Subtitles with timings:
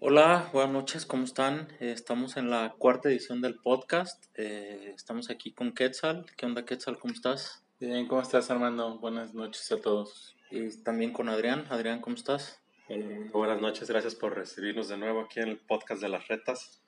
[0.00, 1.68] Hola, buenas noches, ¿cómo están?
[1.80, 4.26] Eh, estamos en la cuarta edición del podcast.
[4.34, 6.26] Eh, estamos aquí con Quetzal.
[6.36, 6.98] ¿Qué onda, Quetzal?
[6.98, 7.64] ¿Cómo estás?
[7.80, 8.98] Bien, ¿cómo estás Armando?
[8.98, 10.33] Buenas noches a todos.
[10.54, 11.66] Y también con Adrián.
[11.68, 12.60] Adrián, ¿cómo estás?
[12.88, 16.80] Eh, buenas noches, gracias por recibirnos de nuevo aquí en el podcast de las retas.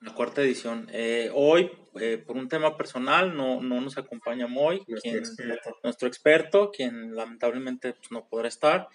[0.00, 0.88] La cuarta edición.
[0.92, 5.78] Eh, hoy, eh, por un tema personal, no, no nos acompaña Moy, Nuestro quien- experto.
[5.84, 8.88] nuestro experto, quien lamentablemente pues, no podrá estar.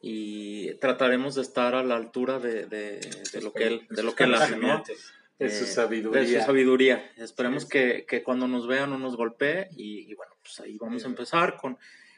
[0.00, 3.00] Y trataremos de estar a la altura de, de-
[3.32, 4.82] de lo que él, de lo que él hace, ¿no?
[5.38, 6.22] De su Eh, sabiduría.
[6.22, 7.10] De su sabiduría.
[7.18, 9.68] Esperemos que, que cuando nos vea no nos golpee.
[9.76, 11.76] Y, y bueno, pues ahí vamos a empezar con,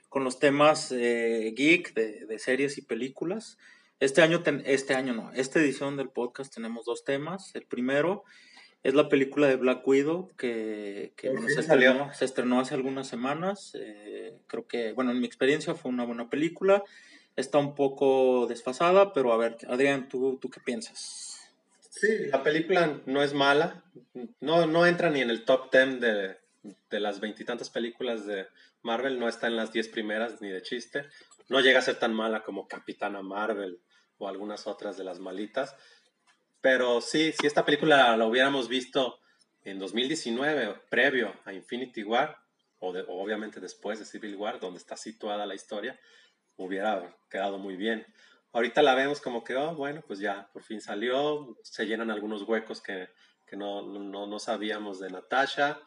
[0.08, 3.58] con los temas eh, geek de, de series y películas.
[4.00, 7.54] Este año, ten- este año no, esta edición del podcast tenemos dos temas.
[7.54, 8.24] El primero
[8.84, 13.08] es la película de Black Widow que, que, bueno, se, estrenó, se estrenó hace algunas
[13.08, 13.72] semanas.
[13.74, 16.84] Eh, creo que, bueno, en mi experiencia fue una buena película.
[17.36, 21.52] Está un poco desfasada, pero a ver, Adrián, ¿tú, tú qué piensas?
[21.90, 23.82] Sí, la película no es mala,
[24.40, 26.36] no, no entra ni en el top 10 de,
[26.90, 28.46] de las veintitantas películas de
[28.82, 31.06] Marvel, no está en las 10 primeras ni de chiste,
[31.48, 33.80] no llega a ser tan mala como Capitana Marvel
[34.18, 35.76] o algunas otras de las malitas,
[36.60, 39.20] pero sí, si esta película la hubiéramos visto
[39.62, 42.36] en 2019, previo a Infinity War,
[42.80, 45.98] o obviamente después de Civil War, donde está situada la historia,
[46.56, 48.06] hubiera quedado muy bien.
[48.52, 52.42] Ahorita la vemos como que, oh, bueno, pues ya, por fin salió, se llenan algunos
[52.42, 53.08] huecos que,
[53.46, 55.80] que no, no, no sabíamos de Natasha,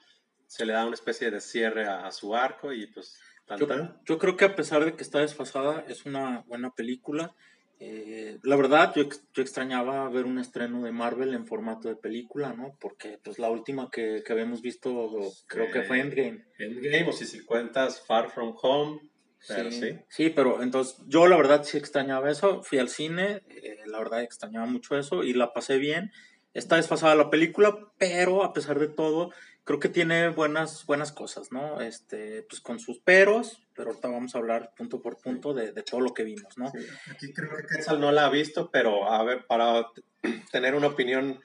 [0.52, 3.18] se le da una especie de cierre a, a su arco y pues...
[3.46, 4.02] tan, Yo, tan.
[4.04, 7.34] yo creo que a pesar de que está desfasada, es una buena película.
[7.80, 9.04] Eh, la verdad, yo,
[9.34, 12.76] yo extrañaba ver un estreno de Marvel en formato de película, ¿no?
[12.82, 15.10] Porque pues la última que, que habíamos visto
[15.48, 16.44] creo que fue Endgame.
[16.60, 19.00] Endgame, o si, si cuentas Far From Home,
[19.48, 19.98] pero sí.
[20.10, 22.62] sí, pero entonces yo la verdad sí extrañaba eso.
[22.62, 26.12] Fui al cine, eh, la verdad extrañaba mucho eso y la pasé bien.
[26.54, 29.32] Está desfasada la película, pero a pesar de todo,
[29.64, 31.82] creo que tiene buenas, buenas cosas, ¿no?
[31.82, 35.84] Este, pues con sus peros, pero ahorita vamos a hablar punto por punto de, de
[35.84, 36.72] todo lo que vimos, ¿no?
[37.12, 39.88] Aquí creo que Quetzal no la ha visto, pero a ver, para
[40.52, 41.40] tener una opinión,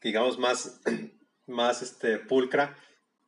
[0.00, 0.80] digamos, más,
[1.46, 2.76] más este, pulcra,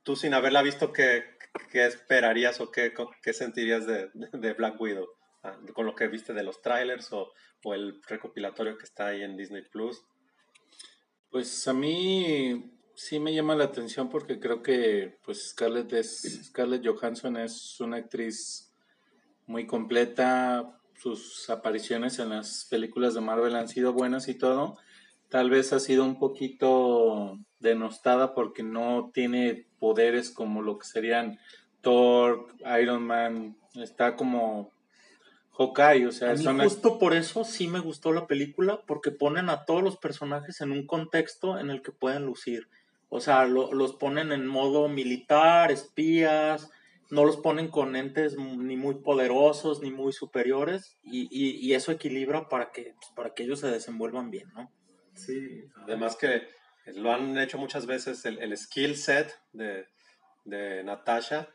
[0.03, 1.25] tú sin haberla visto, ¿qué,
[1.71, 5.09] qué esperarías o qué, qué sentirías de, de Black Widow?
[5.43, 7.33] Ah, Con lo que viste de los trailers o,
[7.65, 10.05] o el recopilatorio que está ahí en Disney Plus.
[11.31, 16.87] Pues a mí sí me llama la atención porque creo que pues Scarlett, es, Scarlett
[16.87, 18.73] Johansson es una actriz
[19.47, 20.79] muy completa.
[20.95, 24.79] Sus apariciones en las películas de Marvel han sido buenas y todo.
[25.29, 31.39] Tal vez ha sido un poquito denostada porque no tiene poderes como lo que serían
[31.81, 32.47] Thor,
[32.81, 33.57] Iron Man.
[33.75, 34.73] Está como
[35.53, 39.11] Hawkeye, o sea, A mí son justo por eso sí me gustó la película, porque
[39.11, 42.69] ponen a todos los personajes en un contexto en el que pueden lucir.
[43.15, 46.71] O sea, lo- los ponen en modo militar, espías,
[47.11, 51.93] no los ponen con entes ni muy poderosos ni muy superiores, y, y- y eso
[51.93, 54.73] equilibra para que, pues, para que ellos se desenvuelvan bien, ¿no?
[55.15, 56.49] Sí, además que
[56.95, 59.89] lo han hecho muchas veces, el, el skill set de,
[60.47, 61.51] de Natasha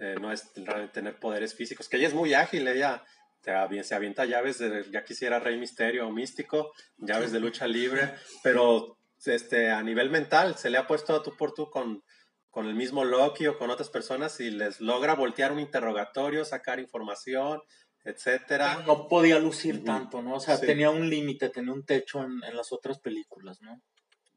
[0.00, 0.50] eh, no es
[0.92, 3.04] tener poderes físicos, que ella es muy ágil, ella
[3.42, 3.52] te
[3.84, 8.97] se avienta llaves de, ya quisiera Rey Misterio o Místico, llaves de lucha libre, pero
[9.26, 12.02] este, a nivel mental se le ha puesto a tú por tú con,
[12.50, 16.78] con el mismo Loki o con otras personas y les logra voltear un interrogatorio, sacar
[16.80, 17.60] información,
[18.04, 18.84] etcétera.
[18.86, 19.84] No podía lucir Ujú.
[19.84, 20.36] tanto, ¿no?
[20.36, 20.66] O sea, Sí.
[20.66, 23.82] tenía un límite, tenía un techo en, en las otras películas, ¿no?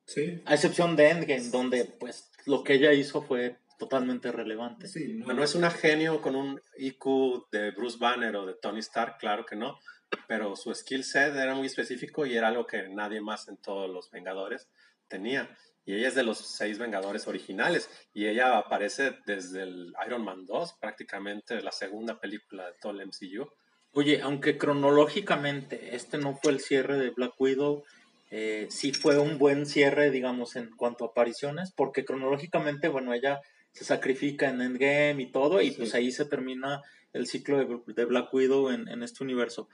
[0.05, 0.41] Sí.
[0.45, 4.88] A excepción de Endgame, donde pues lo que ella hizo fue totalmente relevante.
[4.88, 8.79] Sí, no, no es una genio con un IQ de Bruce Banner o de Tony
[8.79, 9.79] Stark, claro que no,
[10.27, 13.89] pero su skill set era muy específico y era algo que nadie más en todos
[13.89, 14.69] los Vengadores
[15.11, 15.55] tenía.
[15.85, 20.45] Y ella es de los seis Vengadores originales y ella aparece desde el Iron Man
[20.45, 23.49] 2, prácticamente la segunda película de todo el MCU.
[23.93, 27.83] Oye, aunque cronológicamente este no fue el cierre de Black Widow,
[28.29, 33.41] eh, sí fue un buen cierre, digamos, en cuanto a apariciones, porque cronológicamente, bueno, ella
[33.73, 36.81] se sacrifica en Endgame y todo, y pues ahí se termina
[37.11, 39.67] el ciclo de, de Black Widow en, en este universo.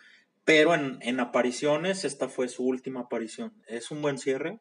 [0.44, 3.54] Pero en, en apariciones, esta fue su última aparición.
[3.68, 4.60] ¿Es un buen cierre?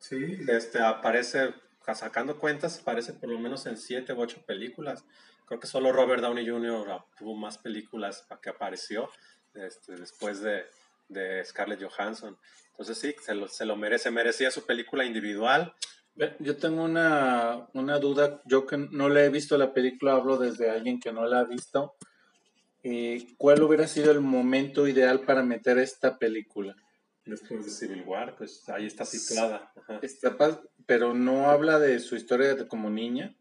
[0.00, 1.54] Sí, este, aparece,
[1.94, 5.04] sacando cuentas, aparece por lo menos en siete u ocho películas.
[5.44, 7.02] Creo que solo Robert Downey Jr.
[7.18, 9.10] tuvo más películas que apareció
[9.54, 10.64] este, después de,
[11.08, 12.36] de Scarlett Johansson.
[12.70, 15.74] Entonces sí, se lo, se lo merece, merecía su película individual.
[16.38, 20.70] Yo tengo una, una duda, yo que no le he visto la película, hablo desde
[20.70, 21.94] alguien que no la ha visto.
[22.82, 26.74] Eh, ¿Cuál hubiera sido el momento ideal para meter esta película?
[27.24, 29.72] Después de Civil War, pues ahí está situada.
[29.76, 29.98] Ajá.
[30.02, 30.36] Está
[30.86, 33.34] pero no habla de su historia de como niña.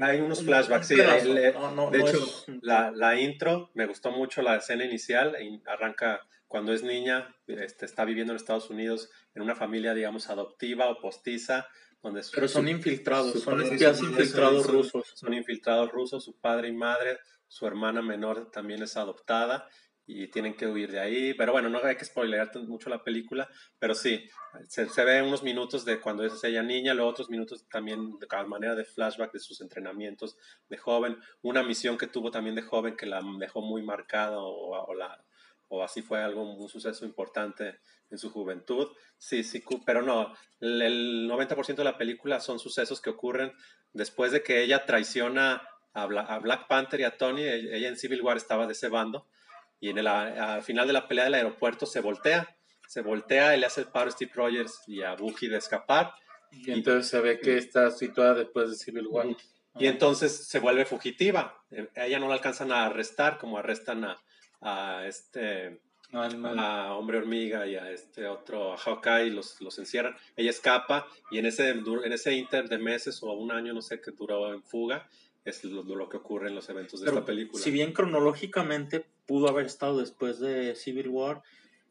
[0.00, 0.96] Hay unos flashbacks, sí.
[0.96, 5.36] no, no, de no hecho, es- la, la intro, me gustó mucho la escena inicial.
[5.66, 10.88] Arranca cuando es niña, este, está viviendo en Estados Unidos en una familia, digamos, adoptiva
[10.90, 11.66] o postiza.
[12.02, 15.12] Donde su- Pero son su- infiltrados, su son espías infiltrados son- rusos.
[15.14, 17.18] Son infiltrados rusos, su padre y madre,
[17.48, 19.68] su hermana menor también es adoptada
[20.06, 21.34] y tienen que huir de ahí.
[21.34, 23.48] Pero bueno, no hay que spoilear mucho la película,
[23.78, 24.28] pero sí,
[24.68, 28.26] se, se ve unos minutos de cuando es ella niña, luego otros minutos también de
[28.26, 30.36] cada manera de flashback de sus entrenamientos
[30.68, 34.86] de joven, una misión que tuvo también de joven que la dejó muy marcada o,
[34.86, 35.24] o la,
[35.68, 37.80] o así fue algo, un suceso importante
[38.10, 38.88] en su juventud.
[39.18, 43.52] Sí, sí, pero no, el, el 90% de la película son sucesos que ocurren
[43.92, 47.88] después de que ella traiciona a, Bla- a Black Panther y a Tony, ella ella
[47.88, 49.26] en Civil War estaba de ese bando,
[49.80, 52.56] y en el, al final de la pelea del aeropuerto se voltea,
[52.88, 56.12] se voltea y le hace el paro a Steve Rogers y a Bucky de escapar,
[56.52, 59.26] Y entonces se ve que está situada después de Civil War.
[59.78, 61.62] y entonces se vuelve fugitiva.
[61.70, 64.16] Eh, A ella no la alcanzan a arrestar como arrestan a,
[64.60, 65.80] a este
[66.12, 70.16] a Hombre Hormiga y a este otro, a Hawkeye, los, los encierran.
[70.36, 74.00] Ella escapa y en ese, en ese inter de meses o un año, no sé,
[74.00, 75.08] que duró en fuga,
[75.44, 77.62] es lo, lo que ocurre en los eventos de Pero esta película.
[77.62, 81.42] si bien cronológicamente pudo haber estado después de Civil War,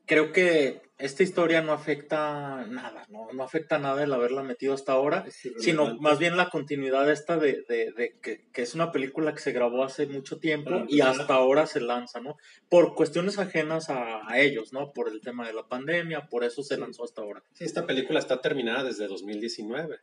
[0.05, 4.93] creo que esta historia no afecta nada, no, no afecta nada el haberla metido hasta
[4.93, 5.25] ahora,
[5.57, 9.41] sino más bien la continuidad esta de, de- de que, que es una película que
[9.41, 12.37] se grabó hace mucho tiempo y hasta ahora se lanza, ¿no?
[12.69, 14.93] Por cuestiones ajenas a, a ellos, ¿no?
[14.93, 16.81] Por el tema de la pandemia, por eso se Sí.
[16.81, 17.43] lanzó hasta ahora.
[17.53, 19.97] Sí, esta película está terminada desde 2019.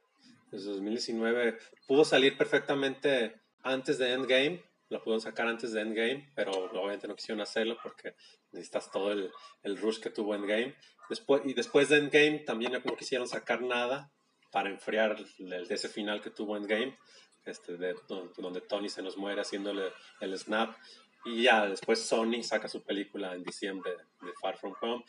[0.51, 1.57] Desde 2019
[1.87, 7.17] pudo salir perfectamente antes de Endgame, la pudieron sacar antes de Endgame, pero obviamente no
[7.17, 8.15] quisieron hacerlo porque
[8.53, 9.31] necesitas todo el,
[9.63, 10.75] el rush que tuvo Endgame.
[11.09, 14.13] Después, y después de Endgame también no quisieron sacar nada
[14.51, 16.97] para enfriar el, el- ese final que tuvo Endgame,
[17.45, 19.91] este, de, donde, donde Tony se nos muere haciéndole
[20.21, 20.77] el snap.
[21.25, 25.05] Y ya después Sony saca su película en diciembre de Far From Home.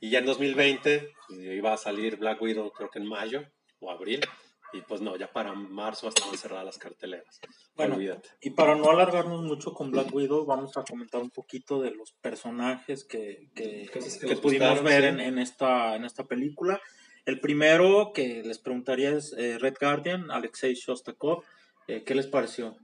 [0.00, 3.44] Y ya en 2020 pues, iba a salir Black Widow, creo que en mayo
[3.80, 4.20] o abril.
[4.72, 7.40] Y pues no, ya para marzo estaban cerradas las carteleras.
[7.76, 8.30] Bueno, Olvídate.
[8.40, 12.12] Y para no alargarnos mucho con Black Widow, vamos a comentar un poquito de los
[12.12, 13.90] personajes que, que,
[14.40, 15.08] pudimos gustaron, ver sí.
[15.08, 16.80] en, en esta, en esta película.
[17.24, 21.44] El primero que les preguntaría es eh, Red Guardian, Alexei Shostakov.
[21.86, 22.76] Eh, ¿Qué les pareció?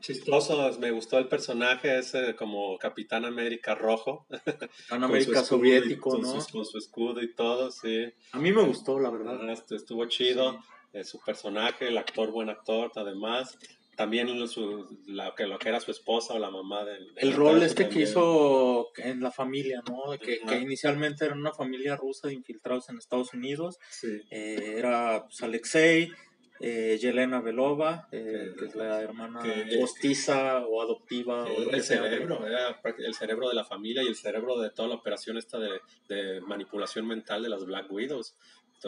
[0.00, 4.26] Chistoso, me gustó el personaje ese como Capitán América rojo.
[4.44, 6.32] Capitán América soviético, y, ¿no?
[6.32, 8.12] con, su, con su escudo y todo, sí.
[8.32, 9.38] A mí me gustó, la verdad.
[9.40, 10.58] Ah, estu- Estuvo chido.
[11.04, 13.58] Su personaje, el actor, buen actor, además.
[13.96, 17.12] También su, la, que, lo que era su esposa o la mamá del.
[17.16, 18.08] El rol este que también.
[18.08, 20.18] hizo en la familia, ¿no?
[20.18, 23.78] Que, que inicialmente era una familia rusa de infiltrados en Estados Unidos.
[23.88, 24.20] Sí.
[24.30, 26.12] Eh, era pues, Alexei,
[26.60, 31.44] eh, Yelena Belova, eh, Que- que es la hermana que- postiza o adoptiva.
[31.44, 34.68] o lo que el cerebro, era el cerebro de la familia y el cerebro de
[34.70, 38.36] toda la operación esta de, de manipulación mental de las Black Widows.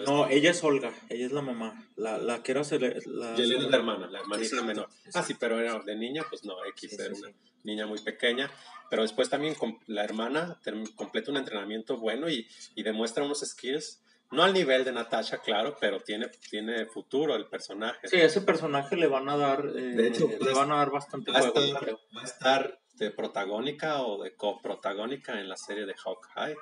[0.01, 1.89] Entonces, No, ella es Olga, ella es la mamá.
[1.97, 4.89] La, la que era la, Yelena es la hermana, la hermanita Exacto, menor.
[4.91, 5.27] Ah, exacto.
[5.29, 7.35] sí, pero era de niña, pues no, X, Sí, era sí, una sí.
[7.65, 8.51] niña muy pequeña.
[8.91, 9.55] Pero después también
[9.87, 10.59] la hermana
[10.97, 15.77] completa un entrenamiento bueno y, y demuestra unos skills, no al nivel de Natasha, claro,
[15.81, 18.09] pero tiene, tiene futuro el personaje.
[18.09, 20.91] Sí, ese personaje le van a dar, eh, De hecho, le a van a dar
[20.91, 22.01] bastante va juego, yo estar, creo.
[22.17, 26.57] va a estar de protagónica o de coprotagónica en la serie de Hawkeye.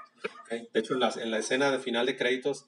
[0.73, 2.67] De hecho, en la, en la escena de final de créditos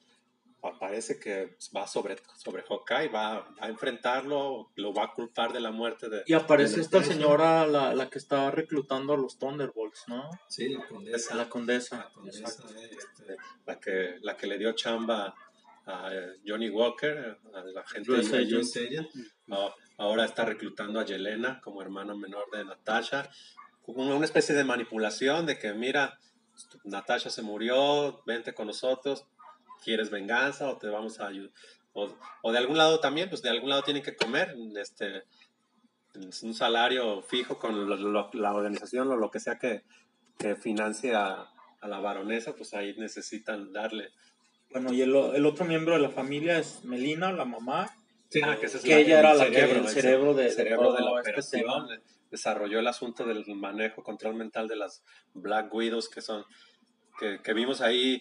[0.62, 5.60] aparece que va sobre, sobre Hawkeye, va, va a enfrentarlo, lo va a culpar de
[5.60, 6.22] la muerte de...
[6.26, 10.28] Y aparece de esta señora, la, la que está reclutando a los Thunderbolts, ¿no?
[10.48, 11.34] Sí, la condesa.
[11.34, 11.96] La condesa.
[11.96, 13.36] La condesa, este,
[13.66, 15.34] la, que, la que le dio chamba
[15.86, 16.10] a
[16.46, 19.06] Johnny Walker, a la gente de.
[19.50, 23.28] Ah, Ahora está reclutando a Yelena como hermana menor de Natasha.
[23.82, 26.20] Como una especie de manipulación de que, mira,
[26.84, 29.26] Natasha se murió, vente con nosotros,
[29.84, 31.50] ¿quieres venganza o te vamos a ayudar?
[31.92, 32.08] O,
[32.42, 35.24] o de algún lado también, pues de algún lado tienen que comer, este,
[36.28, 39.82] es un salario fijo con lo- lo- la organización o lo que sea que,
[40.38, 41.48] que financie a,
[41.80, 44.10] a la baronesa, pues ahí necesitan darle.
[44.70, 47.90] Bueno, y el, el otro miembro de la familia es Melina, la mamá.
[48.44, 50.54] Ah, que, ese es que la- ella era la que- el cerebro de- el de
[50.54, 51.30] cerebro de la todo este
[51.62, 56.44] operación, eh, desarrolló el asunto del manejo, control mental de las Black Widows que son,
[57.18, 58.20] que, que vimos ahí,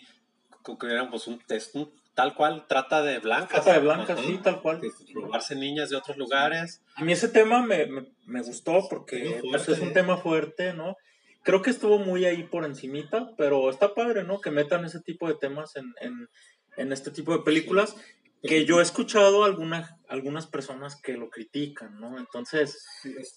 [0.75, 3.63] pues un, es un- tal cual, trata de blancas.
[3.63, 4.81] Trata de blancas, sí, tal cual.
[5.13, 6.81] Robarse niñas de otros lugares.
[6.95, 10.74] A mí ese tema me, me, me gustó porque Sí, pues, es un tema fuerte,
[10.74, 10.97] ¿no?
[11.43, 14.41] Creo que estuvo muy ahí por encimita, pero está padre, ¿no?
[14.41, 16.27] Que metan ese tipo de temas en, en,
[16.75, 17.95] en este tipo de películas.
[18.44, 22.17] Que yo he escuchado algunas algunas personas que lo critican, ¿no?
[22.17, 22.86] Entonces,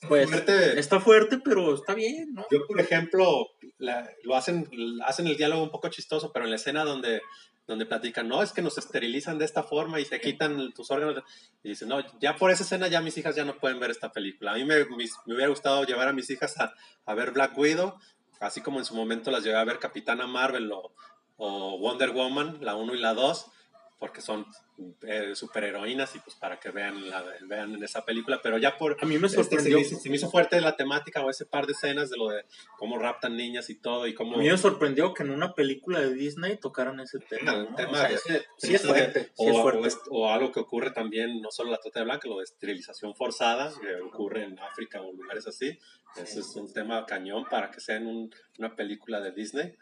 [0.06, 0.78] pues fuerte.
[0.78, 2.46] está fuerte, pero está bien, ¿no?
[2.50, 4.68] Yo, por ejemplo, la- lo hacen,
[5.04, 7.22] hacen el diálogo un poco chistoso, pero en la escena donde,
[7.66, 11.24] donde platican, no, es que nos esterilizan de esta forma y te quitan tus órganos.
[11.64, 14.12] Y dicen, no, ya por esa escena ya mis hijas ya no pueden ver esta
[14.12, 14.52] película.
[14.52, 16.72] A mí me, mis- me hubiera gustado llevar a mis hijas a,
[17.04, 17.94] a ver Black Widow,
[18.38, 20.92] así como en su momento las llevé a ver Capitana Marvel o,
[21.36, 23.46] o Wonder Woman, la 1 y la 2,
[24.00, 24.46] porque son
[25.02, 28.96] eh, superheroínas y pues para que vean, la, vean en esa película, pero ya por...
[28.98, 29.76] A mí me este, se, sorprendió.
[29.76, 32.30] me hizo, se me hizo fuerte la temática o ese par de escenas de lo
[32.30, 32.46] de
[32.78, 34.36] cómo raptan niñas y todo y cómo...
[34.36, 37.52] A mí me sorprendió que en una película de Disney tocaran ese tema.
[37.52, 37.76] el ¿no?
[37.76, 39.22] tema O sea, de- ese- sí es de- fuerte.
[39.24, 39.88] sí o, es o fuerte.
[39.88, 43.14] es- o algo que ocurre también, no solo la trata de blanca, lo de esterilización
[43.14, 45.78] forzada, que ocurre en África o lugares así.
[46.16, 49.74] Ese es un tema cañón para que sea en un- una película de Disney.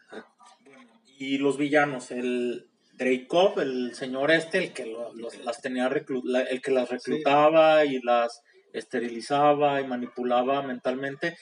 [1.21, 2.68] Y los villanos, el
[2.99, 6.88] Dreykov, el señor este, el que lo- los- las tenía reclu- la- el que las
[6.90, 11.37] reclutaba y las esterilizaba y manipulaba mentalmente,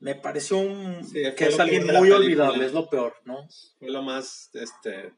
[0.00, 3.48] me pareció un, Sí, que es alguien muy olvidable, es lo peor, ¿no?
[3.78, 5.12] Fue lo más este,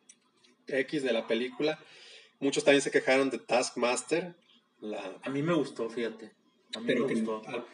[0.67, 1.79] X de la película.
[2.39, 4.35] Muchos también se quejaron de Taskmaster.
[4.81, 6.33] La, A mí me gustó, fíjate.
[6.77, 7.65] A Pero que- al-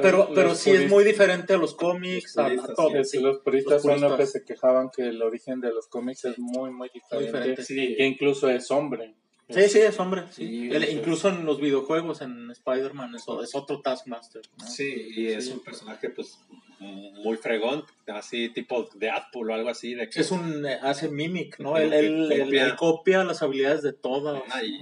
[0.00, 3.04] Pero, pero, sí es muy diferente a los cómics, a, a todo.
[3.04, 3.20] Sí.
[3.20, 6.70] los puristas son los que se quejaban que el origen de los cómics es muy,
[6.70, 7.26] muy diferente.
[7.26, 7.94] diferente, sí.
[7.96, 9.14] Que incluso es hombre.
[9.48, 10.24] Sí, sí, es hombre.
[10.30, 10.70] Sí.
[10.92, 14.42] Incluso en los videojuegos, en Spider-Man, es otro Taskmaster.
[14.58, 14.66] ¿no?
[14.66, 16.38] Sí, y es un personaje pues
[16.80, 19.94] muy fregón, así tipo Deadpool o algo así.
[19.94, 21.76] De que, Es un, eh, hace mimic, ¿no?
[21.76, 22.64] Él, él- él- copia.
[22.66, 24.40] él copia las habilidades de todas.
[24.50, 24.80] Ah, y,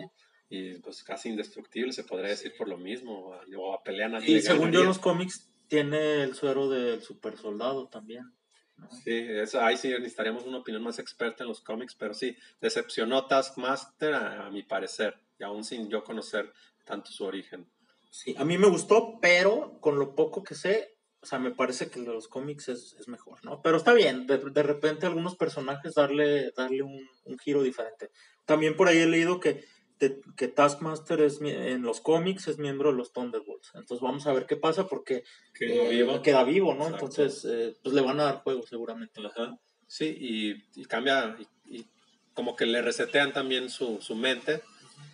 [0.48, 3.30] y, pues casi indestructible, se podría decir por lo mismo.
[3.30, 7.02] O, o a pelear nadie Y según yo en los cómics tiene el suero del
[7.02, 8.32] super soldado también.
[8.76, 8.90] ¿no?
[8.90, 13.26] Sí, eso, ahí sí necesitaríamos una opinión más experta en los cómics, pero sí, decepcionó
[13.26, 16.52] Taskmaster a, a mi parecer, y aún sin yo conocer
[16.84, 17.68] tanto su origen.
[18.10, 21.90] Sí, a mí me gustó, pero con lo poco que sé, o sea, me parece
[21.90, 23.60] que los cómics es, es mejor, ¿no?
[23.60, 28.10] Pero está bien, de, de repente a algunos personajes darle, darle un, un giro diferente.
[28.44, 29.64] También por ahí he leído que,
[29.98, 33.72] de- que Taskmaster es, en los cómics es miembro de los Thunderbolts.
[33.74, 35.24] Entonces vamos a ver qué pasa porque
[35.60, 36.22] eh, vivo.
[36.22, 36.84] queda vivo, ¿no?
[36.84, 37.06] Exacto.
[37.06, 39.20] Entonces, eh, pues le van a dar juego seguramente.
[39.24, 39.58] Ajá.
[39.86, 41.36] Sí, y, y cambia,
[41.66, 41.86] y, y
[42.34, 44.62] como que le resetean también su, su mente,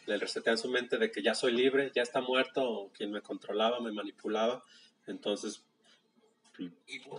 [0.07, 3.81] le resetean su mente de que ya soy libre, ya está muerto quien me controlaba,
[3.81, 4.63] me manipulaba,
[5.07, 5.65] entonces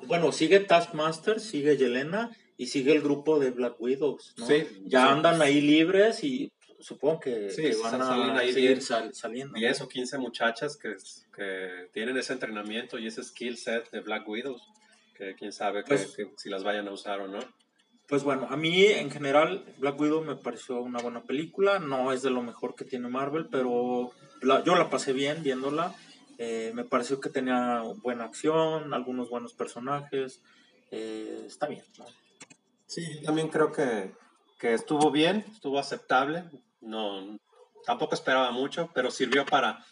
[0.08, 4.48] Bueno, sigue Taskmaster, sigue Yelena y sigue el grupo de Black Widows, ¿no?
[4.48, 5.08] Sí, ya sí.
[5.14, 8.82] andan ahí libres y supongo que, Sí, que sí, van a ahí seguir bien.
[8.82, 9.54] sal- saliendo.
[9.58, 10.96] 10 o 15 muchachas que,
[11.36, 14.62] que tienen ese entrenamiento y ese skill set de Black Widows,
[15.16, 17.40] que quién sabe que- Pues- que si las vayan a usar o no.
[18.08, 22.22] Pues bueno, a mí en general Black Widow me pareció una buena película, no es
[22.22, 25.96] de lo mejor que tiene Marvel, pero la- yo la pasé bien viéndola,
[26.38, 30.42] Eh, me pareció que tenía buena acción, algunos buenos personajes,
[30.92, 31.86] eh, está bien.
[31.98, 32.04] ¿no?
[32.86, 34.12] Sí, yo también creo que,
[34.60, 36.44] que estuvo bien, estuvo aceptable.
[36.82, 37.38] No,
[37.86, 39.84] tampoco esperaba mucho, pero sirvió para,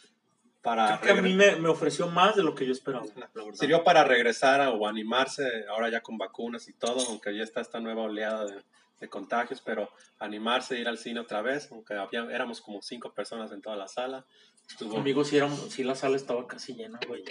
[0.61, 3.05] para Creo que a mí me, me ofreció más de lo que yo esperaba.
[3.53, 7.61] sirvió para regresar a- o animarse ahora ya con vacunas y todo, aunque ya está
[7.61, 8.63] esta nueva oleada de,
[8.99, 9.89] de contagios, pero
[10.19, 13.87] animarse, ir al cine otra vez, aunque había, éramos como cinco personas en toda la
[13.87, 14.25] sala.
[14.69, 17.23] Estuvo, Conmigo sí, era, sí la sala estaba casi llena, güey.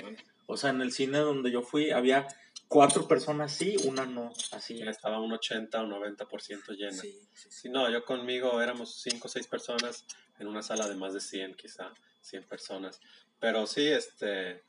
[0.46, 2.26] O sea, en el cine donde yo fui había
[2.72, 4.78] cuatro personas sí, una no, así.
[4.78, 6.92] ya estaba un 80 o 90% llena.
[6.92, 7.48] Sí, sí, sí.
[7.50, 10.04] Sí, no, yo conmigo éramos cinco o seis personas
[10.38, 13.00] en una sala de más de 100, quizá 100 personas.
[13.38, 14.62] Pero sí, este,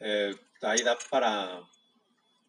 [0.00, 1.62] eh, ahí da para,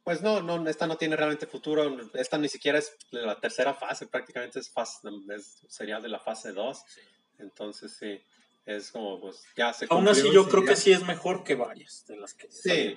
[0.03, 1.98] pues no, no, esta no tiene realmente futuro.
[2.13, 6.51] Esta ni siquiera es la tercera fase, prácticamente es fase, es- sería de la fase
[6.53, 6.84] 2.
[7.39, 8.22] Entonces sí,
[8.78, 10.70] Es como, pues, ya se Aún así, yo creo ya.
[10.70, 12.50] que sí es mejor que varias de las que.
[12.51, 12.96] Sí.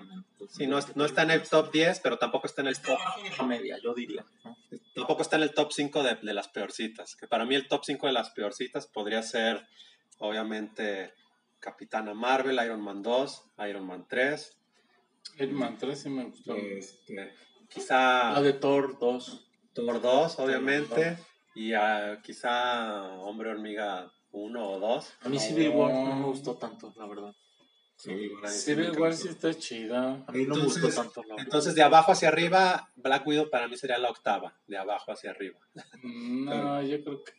[0.48, 2.98] Sí, no, no está en el top 10, pero tampoco está en el top,
[3.46, 4.26] media, yo diría.
[4.44, 4.56] ¿no?
[4.94, 7.16] tampoco está en el top 5 de, de las peorcitas.
[7.16, 9.66] Que para mí el top 5 de las peorcitas podría ser,
[10.18, 11.14] obviamente,
[11.64, 14.58] Capitana Marvel, Iron Man 2, Iron Man 3.
[15.38, 16.54] Iron Man 3 sí me gustó.
[16.56, 17.34] Este,
[17.68, 19.50] quizá La de Thor 2.
[19.72, 21.16] Thor 2, obviamente.
[21.54, 25.12] Y ah, quizá Hombre Hormiga 1 o 2.
[25.22, 27.32] A mí Civil War no me gustó tanto, la verdad.
[27.96, 30.24] Civil War sí está chida.
[30.26, 31.44] A mí no me gustó tanto, la verdad.
[31.44, 34.52] Entonces, de abajo hacia arriba, Black Widow para mí sería la octava.
[34.66, 35.58] De abajo hacia arriba.
[36.02, 37.32] No, yo creo que.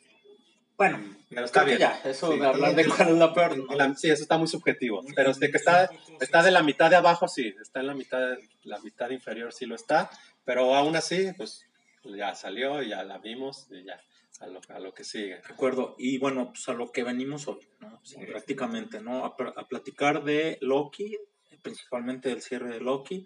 [0.78, 1.00] Bueno,
[1.30, 1.90] Pero está creo que bien.
[2.04, 3.58] ya, eso Sí, de hablar de cuál es la peor.
[3.58, 3.76] ¿no?
[3.76, 5.02] La- sí, eso está muy subjetivo.
[5.16, 7.54] Pero de que está, está de la mitad de abajo, sí.
[7.62, 10.10] Está en la mitad, la mitad inferior, sí lo está.
[10.44, 11.66] Pero aún así, pues
[12.04, 14.00] ya salió, ya la vimos y ya
[14.42, 15.36] a lo, a lo que sigue.
[15.36, 18.00] De acuerdo, y bueno, pues a lo que venimos hoy, ¿no?
[18.04, 19.26] Sí, prácticamente, ¿no?
[19.26, 21.18] A, platicar de Loki,
[21.62, 23.18] principalmente del cierre de Loki.
[23.18, 23.26] En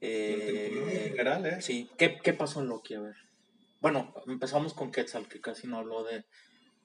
[0.00, 1.62] Eh, general, ¿eh?
[1.62, 2.94] sí, ¿Qué, ¿qué pasó en Loki?
[2.94, 3.16] A ver.
[3.80, 6.24] Bueno, empezamos con Quetzal, que casi no habló de,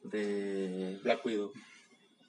[0.04, 1.52] de Black Widow.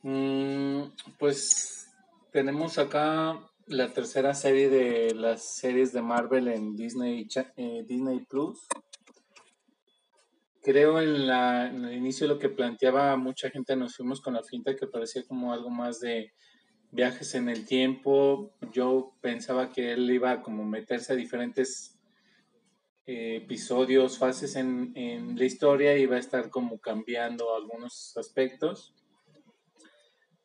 [0.03, 0.83] Mm,
[1.19, 1.89] pues
[2.33, 7.27] tenemos acá la tercera serie de las series de Marvel en Disney,
[7.57, 8.59] eh, Disney Plus.
[10.69, 14.43] Creo en, la, en el inicio lo que planteaba mucha gente, nos fuimos con la
[14.43, 16.35] finta que parecía como algo más de
[16.91, 18.53] viajes en el tiempo.
[18.71, 21.99] Yo pensaba que él iba como meterse a diferentes
[23.07, 28.93] eh, episodios, fases en, en la historia y iba a estar como cambiando algunos aspectos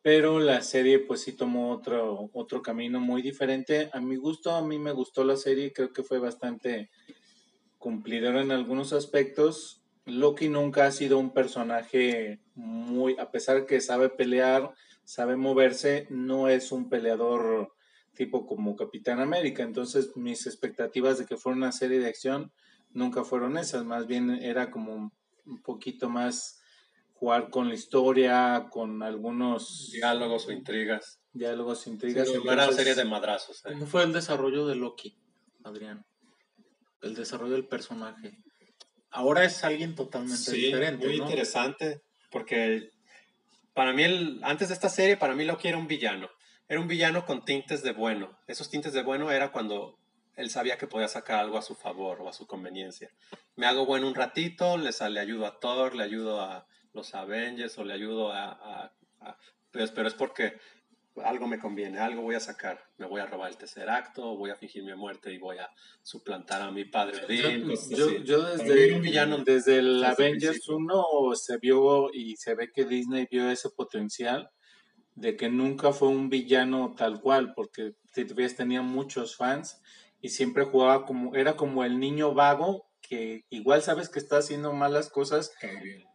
[0.01, 3.89] pero la serie pues sí tomó otro, otro camino muy diferente.
[3.91, 6.89] A mi gusto, a mí me gustó la serie, creo que fue bastante
[7.77, 9.82] cumplidora en algunos aspectos.
[10.05, 16.50] Loki nunca ha sido un personaje muy, a pesar que sabe pelear, sabe moverse, no
[16.50, 17.74] es un peleador
[18.13, 19.63] tipo como Capitán América.
[19.63, 22.51] Entonces mis expectativas de que fuera una serie de acción
[22.91, 25.12] nunca fueron esas, más bien era como
[25.45, 26.62] un poquito más
[27.13, 31.21] jugar con la historia, con algunos Diálogos o intrigas.
[31.32, 32.27] diálogos, intrigas.
[32.27, 33.65] Sí, no era serie de madrazos.
[33.65, 33.69] ¿eh?
[33.71, 35.17] ¿Cómo fue el desarrollo de Loki,
[35.63, 36.06] Adrián?
[37.01, 38.43] El desarrollo del personaje.
[39.13, 41.23] Ahora es alguien totalmente Sí, diferente, muy ¿no?
[41.23, 42.89] interesante, porque
[43.73, 46.30] para mí, el, antes de esta serie, para mí Loki era un villano.
[46.67, 48.38] Era un villano con tintes de bueno.
[48.47, 49.97] Esos tintes de bueno era cuando
[50.36, 53.10] él sabía que podía sacar algo a su favor o a su conveniencia.
[53.56, 57.78] Me hago bueno un ratito, le, le ayudo a Thor, le ayudo a los Avengers
[57.78, 58.45] o le ayudo a...
[58.52, 59.38] a- a-
[59.71, 60.60] pues, pero es porque
[61.23, 62.80] algo me conviene, algo voy a sacar.
[62.97, 65.69] Me voy a robar el tercer acto, voy a fingir mi muerte y voy a
[66.02, 70.78] suplantar a mi padre cosas Yo, yo mí desde, villano desde el Avengers principio.
[70.78, 74.49] 1 se vio y se ve que Disney vio ese potencial
[75.15, 77.93] de que nunca fue un villano tal cual, porque
[78.56, 79.82] tenía muchos fans
[80.21, 84.73] y siempre jugaba como, era como el niño vago que igual sabes que está haciendo
[84.73, 85.51] malas cosas,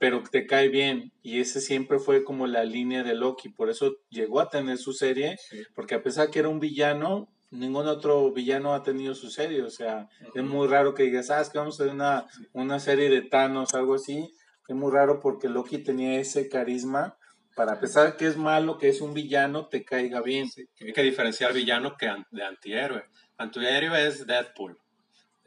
[0.00, 1.12] pero te cae bien.
[1.22, 4.92] Y ese siempre fue como la línea de Loki, por eso llegó a tener su
[4.92, 5.36] serie,
[5.74, 9.62] porque a pesar que era un villano, ningún otro villano ha tenido su serie.
[9.62, 12.80] O sea, es muy raro que digas, ah, es que vamos a hacer una, una
[12.80, 14.32] serie de Thanos, algo así.
[14.66, 17.16] Es muy raro porque Loki tenía ese carisma
[17.54, 20.48] para, a pesar que es malo, que es un villano, te caiga bien.
[20.80, 23.04] Hay que diferenciar villano que de antihéroe.
[23.36, 24.78] Antihéroe es Deadpool.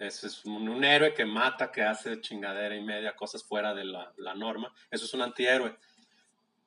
[0.02, 3.86] Es, es un, un héroe que mata, que hace chingadera y media, cosas fuera de
[3.86, 4.74] la, la norma.
[4.90, 5.76] Eso es un antihéroe.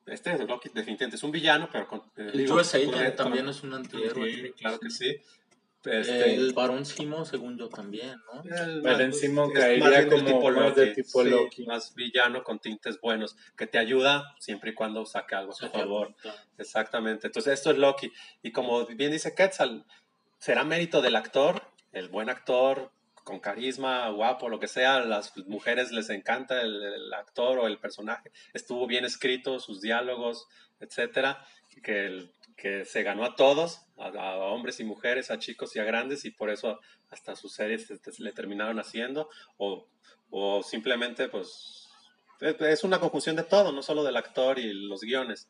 [0.05, 1.99] Este es Loki, definitivamente es un villano, pero con.
[2.15, 2.61] eh, El digo,
[3.15, 4.31] también con- es un antihéroe.
[4.31, 5.17] Sí, claro que sí.
[5.83, 8.41] Este, El varón Simo, según yo también, ¿no?
[8.43, 11.65] el- encima es caería como más de tipo sí, Loki.
[11.65, 15.67] Más villano con tintes buenos, que te ayuda siempre y cuando saque algo a su
[15.69, 16.15] favor.
[16.21, 16.37] Claro.
[16.57, 17.27] Exactamente.
[17.27, 18.11] Entonces, esto es Loki.
[18.41, 19.85] Y como bien dice Quetzal,
[20.39, 22.91] será mérito del actor, el buen actor,
[23.25, 24.99] con carisma, guapo, lo que sea.
[25.01, 28.31] Las mujeres les encanta el, actor o el personaje.
[28.53, 30.47] Estuvo bien escrito, sus diálogos,
[30.79, 31.43] etcétera.
[31.83, 36.23] Que, que se ganó a todos, a, hombres y mujeres, a chicos y a grandes,
[36.23, 39.27] y por eso hasta sus series este, le terminaron haciendo.
[39.57, 39.87] O,
[40.29, 41.89] o simplemente, pues.
[42.39, 45.49] Es es una conjunción de todo, no solo del actor y los guiones.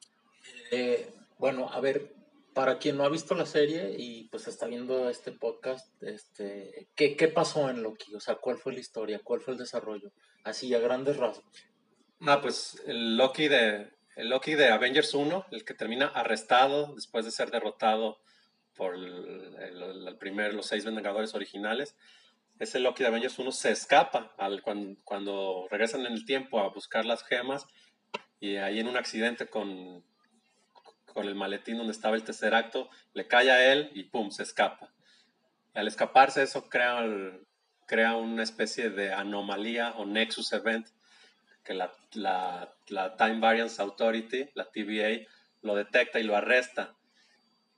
[0.71, 2.13] Eh, bueno, a ver,
[2.55, 7.15] para quien no ha visto la serie y pues está viendo este podcast, este, ¿qué,
[7.17, 8.15] qué pasó en Loki?
[8.15, 9.19] O sea, ¿cuál fue la historia?
[9.23, 10.11] ¿Cuál fue el desarrollo?
[10.45, 11.45] Así, a grandes rasgos.
[12.21, 17.25] Ah, pues el Loki de el Loki de Avengers 1, el que termina arrestado después
[17.25, 18.17] de ser derrotado
[18.73, 19.53] por el,
[20.07, 21.97] el- primer, los seis Vengadores originales.
[22.57, 26.69] Ese Loki de Avengers 1 se escapa al, cuando, cuando regresan en el tiempo a
[26.69, 27.67] buscar las gemas
[28.39, 30.05] y ahí en un accidente con,
[31.15, 34.43] con el maletín donde estaba el tercer acto, le cae a él y pum, se
[34.43, 34.93] escapa.
[35.73, 37.47] Y al escaparse eso crea, el-
[37.87, 40.87] crea una especie de anomalía o nexus event
[41.63, 45.25] que la, la- la Time Variance Authority, la TVA,
[45.61, 46.95] lo detecta y lo arresta.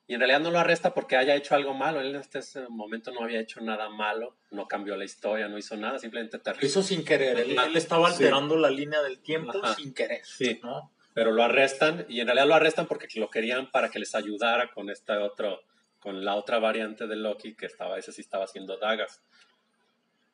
[0.07, 2.01] Y en realidad no lo arresta porque haya hecho algo malo.
[2.01, 5.77] Él en este momento no había hecho nada malo, no cambió la historia, no hizo
[5.77, 7.37] nada, simplemente te hizo sin querer.
[7.39, 9.75] Él, él estaba alterando la línea del tiempo Ajá.
[9.75, 10.25] sin querer.
[10.25, 10.59] Sí.
[10.63, 10.91] ¿no?
[11.17, 14.71] Pero lo arrestan y en realidad lo arrestan porque lo querían para que les ayudara
[14.71, 15.63] con esta otro
[15.97, 19.23] con la otra variante de Loki que estaba ese sí estaba haciendo dagas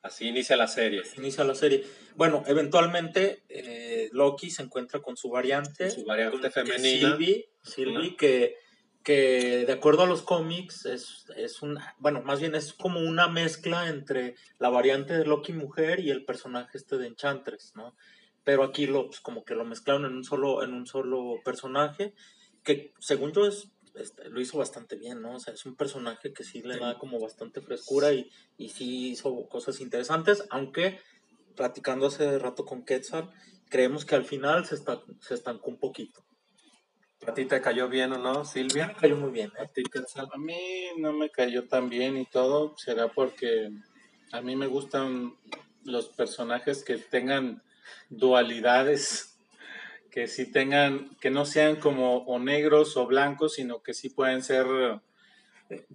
[0.02, 1.86] así inicia la serie Inicia la serie.
[2.16, 5.90] Bueno, eventualmente eh, Loki se encuentra con su variante.
[5.90, 7.16] Su variante femenina.
[7.62, 8.56] Sylvie, que,
[9.02, 13.28] que de acuerdo a los cómics es, es un, bueno, más bien es como una
[13.28, 17.96] mezcla entre la variante de Loki mujer y el personaje este de Enchantress, ¿no?
[18.44, 22.14] Pero aquí lo, pues, como que lo mezclaron en un solo, en un solo personaje,
[22.62, 25.36] que según yo es, este, lo hizo bastante bien, ¿no?
[25.36, 29.10] O sea, es un personaje que sí le da como bastante frescura y, y sí
[29.10, 31.00] hizo cosas interesantes, aunque
[31.56, 33.30] platicando hace rato con Quetzal,
[33.68, 36.24] creemos que al final se, está, se estancó un poquito.
[37.26, 38.94] ¿a ti te cayó bien o no Silvia?
[39.00, 39.62] Cayó muy bien, ¿eh?
[39.62, 40.28] ¿A ti, Quetzal?
[40.32, 40.56] A mí
[40.98, 43.70] no me cayó tan bien y todo, será porque
[44.32, 45.34] a mí me gustan
[45.84, 47.62] los personajes que tengan
[48.10, 49.36] dualidades,
[50.10, 54.42] que sí tengan, que no sean como o negros o blancos, sino que sí pueden
[54.42, 54.66] ser,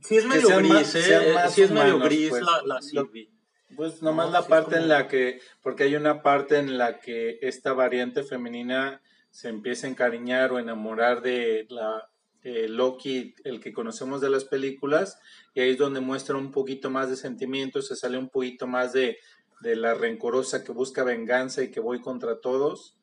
[0.02, 1.36] Sí es medio sean gris, más- ¿eh?
[1.50, 2.44] sí es medio gris pues.
[2.44, 3.30] la, la Sylvie.
[3.76, 6.78] pues nomás No, la sí, parte como- en la que, porque hay una parte en
[6.78, 12.10] la que esta variante femenina se empieza a encariñar o enamorar de la
[12.44, 15.20] eh, Loki, el que conocemos de las películas,
[15.54, 18.92] y ahí es donde muestra un poquito más de sentimientos, se sale un poquito más
[18.94, 19.18] de,
[19.62, 22.96] de la rencorosa que busca venganza y que voy contra todos.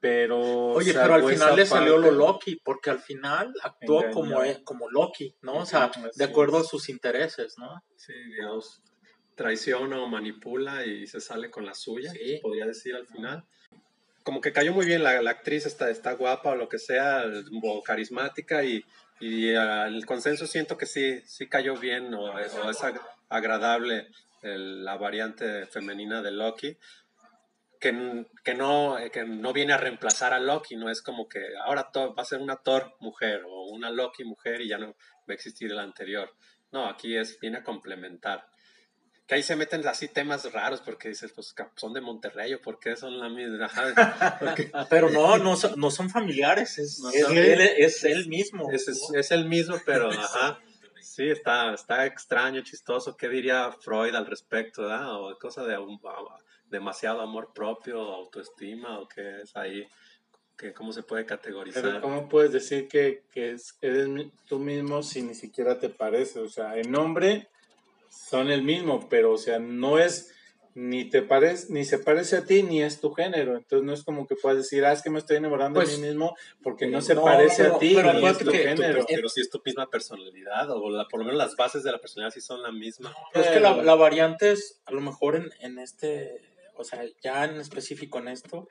[0.00, 0.38] Pero
[0.72, 4.14] Oye, pero al final le salió lo Loki, porque al final actuó Engañó.
[4.14, 5.54] como, eh, como Loki, ¿no?
[5.58, 7.82] O sea, de acuerdo a sus intereses, ¿no?
[7.96, 8.82] sí digamos
[9.34, 12.38] traiciona o manipula y se sale con la suya Sí.
[12.42, 13.44] podría decir al final
[14.22, 17.24] como que cayó muy bien la, la actriz está, está guapa o lo que sea
[17.62, 18.82] o carismática y,
[19.20, 24.08] y ah, el consenso siento que sí sí cayó bien o, o es ag- agradable
[24.54, 26.76] el- la variante femenina de Loki
[27.78, 31.90] que, que no que no viene a reemplazar a Loki no es como que ahora
[31.92, 34.94] Thor- va a ser una Thor mujer o una Loki mujer y ya no va
[35.28, 36.34] a existir el anterior
[36.72, 38.46] no aquí es viene a complementar
[39.26, 42.78] que ahí se meten así temas raros porque dices, pues son de Monterrey o por
[42.78, 43.68] qué son la misma.
[44.40, 48.28] Porque Pero no, no, son- no son familiares, es, No es son- él, es él
[48.28, 48.70] mismo.
[48.70, 50.60] es, el mismo, pero ajá.
[51.06, 53.16] Sí, está, está extraño, chistoso.
[53.16, 54.82] ¿Qué diría Freud al respecto?
[54.82, 55.14] ¿verdad?
[55.20, 56.38] O cosa de un- a-
[56.68, 59.86] demasiado amor propio, autoestima, o qué es ahí,
[60.56, 61.82] que, cómo se puede categorizar.
[61.82, 64.08] Pero ¿cómo puedes decir que, que es- eres
[64.48, 66.40] tú mismo si ni siquiera te parece?
[66.40, 67.48] O sea, en nombre
[68.10, 70.34] son el mismo, pero o sea, no es
[70.78, 73.56] ni te parece ni se parece a ti ni es tu género.
[73.56, 75.96] Entonces no es como que puedas decir, ah, es que me estoy enamorando Pues, de
[76.02, 78.58] mí mismo porque no se no, parece pero- a ti pero ni es tu que-
[78.58, 78.92] género.
[78.92, 81.92] pero, pero si es tu misma personalidad, o la- por lo menos las bases de
[81.92, 83.14] la personalidad sí son la misma.
[83.32, 86.42] Pero es que la, la variante es, a lo mejor en, en este,
[86.76, 88.68] o sea, ya en específico en esto,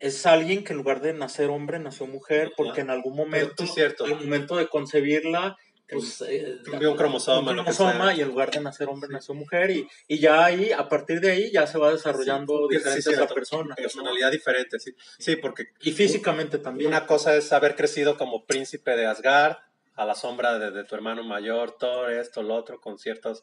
[0.00, 3.74] es alguien que en lugar de nacer hombre, nació mujer, porque en algún momento, es
[3.74, 4.04] cierto.
[4.06, 5.56] al momento de concebirla,
[5.90, 6.20] pues...
[6.22, 9.88] eh, Cambió un cromosoma, un cromosoma, y en lugar de nacer hombre, nació mujer, y,
[10.06, 13.26] y ya ahí, a partir de ahí, ya se va desarrollando Sí, diferentes sí, la
[13.26, 13.68] persona.
[13.70, 13.74] ¿no?
[13.74, 14.94] Personalidad diferente, sí.
[15.18, 16.88] Sí, porque Y físicamente también.
[16.88, 19.56] Una cosa es haber crecido como príncipe de Asgard,
[19.94, 23.42] a la sombra de, de tu hermano mayor, Thor, esto, lo otro, con ciertos,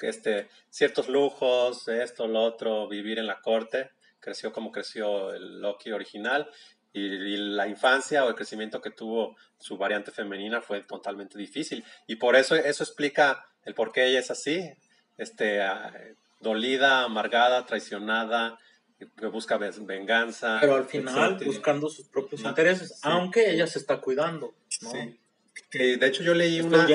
[0.00, 3.90] este, ciertos lujos, esto, lo otro, vivir en la corte.
[4.20, 6.48] Creció como creció el Loki original.
[6.92, 11.84] Y, y la infancia o el crecimiento que tuvo su variante femenina fue totalmente difícil.
[12.06, 14.70] Y por eso eso explica el por qué ella es así.
[15.16, 15.92] Este, ah,
[16.40, 18.58] dolida, amargada, traicionada,
[18.98, 20.58] que busca ven- venganza.
[20.60, 21.50] pero al final etcétera.
[21.50, 23.00] buscando sus propios intereses, sí.
[23.02, 24.90] aunque ella se está cuidando, ¿no?
[24.90, 25.18] Sí.
[25.70, 26.86] Que de hecho yo leí una,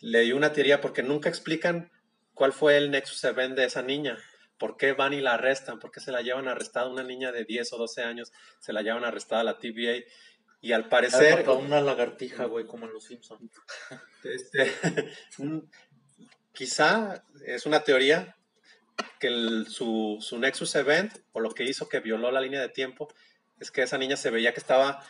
[0.00, 1.90] leí una teoría porque nunca explican
[2.34, 4.16] cuál fue el nexus event de esa niña.
[4.58, 5.78] ¿Por qué van y la arrestan?
[5.78, 6.88] ¿Por qué se la llevan arrestada?
[6.88, 10.02] Una niña de 10 o 12 años se la llevan arrestada a la TVA.
[10.62, 13.50] Y al parecer, a una lagartija, güey, como en los Simpsons.
[14.24, 14.72] este,
[16.52, 18.36] quizá es una teoría
[19.20, 22.70] que el- su, su nexus event o lo que hizo que violó la línea de
[22.70, 23.08] tiempo
[23.60, 25.04] es que esa niña se veía que estaba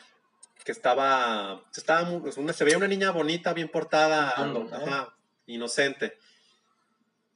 [0.65, 2.11] que estaba, se estaba
[2.53, 4.75] se veía una niña bonita, bien portada, Ando, ¿no?
[4.75, 6.19] ajá, inocente.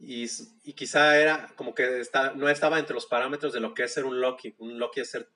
[0.01, 0.27] Y,
[0.65, 3.93] y quizá era como que está, no estaba entre los parámetros de lo que es
[3.93, 4.55] ser un Loki.
[4.59, 5.29] Un Loki es ser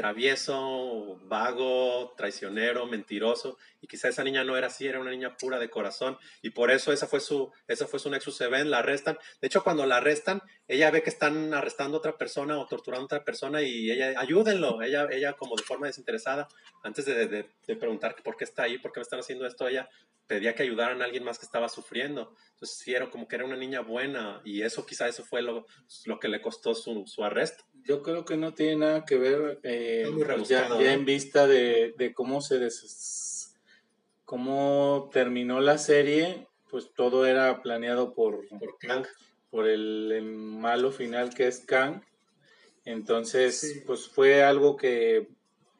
[0.00, 5.58] travieso, vago, traicionero, mentiroso, y quizá esa niña no era así, era una niña pura
[5.58, 9.18] de corazón, y por eso esa fue su, esa fue su Nexus Event, la arrestan.
[9.42, 13.02] De hecho, cuando la arrestan, ella ve que están arrestando a otra persona o torturando
[13.02, 16.48] a otra persona, y ella, ayúdenlo, ella, ella como de forma desinteresada,
[16.82, 19.90] antes de, de, preguntar por qué está ahí, por qué me están haciendo esto, ella
[20.26, 22.34] pedía que ayudaran a alguien más que estaba sufriendo.
[22.52, 25.66] Entonces, sí, como que era una niña buena, y eso quizá eso fue lo,
[26.06, 27.64] lo que le costó su, su arresto.
[27.84, 30.80] Yo creo que no tiene nada que ver eh, pues ya, ya ¿no?
[30.80, 33.54] en vista de, de cómo se des-
[34.24, 39.04] cómo terminó la serie, pues todo era planeado por, Por Kang.
[39.50, 42.02] por el, el malo final que es Kang.
[42.84, 45.28] Entonces, pues fue algo que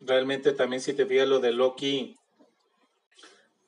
[0.00, 2.16] realmente también si te fijas lo de Loki,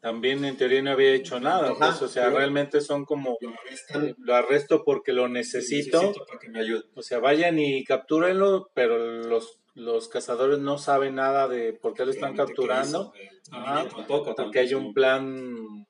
[0.02, 1.70] también en teoría no había hecho nada.
[1.70, 4.06] Ajá, pues, o sea, realmente son como, Lo arrestan.
[4.08, 6.00] eh, lo arresto porque lo necesito.
[6.02, 6.82] Necesito para que me ayude.
[6.96, 12.04] O sea, vayan y captúrenlo, pero los, los cazadores no saben nada de por qué
[12.04, 13.12] lo están capturando.
[13.52, 15.86] Ajá, tampoco, porque hay un plan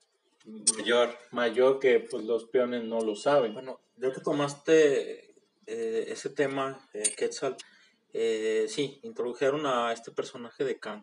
[0.76, 1.16] mayor.
[1.30, 3.54] mayor que pues los peones no lo saben.
[3.54, 5.34] Bueno, ya que tomaste
[5.66, 7.56] eh, ese tema, eh, Quetzal,
[8.12, 11.02] eh, sí, introdujeron a este personaje de Kang.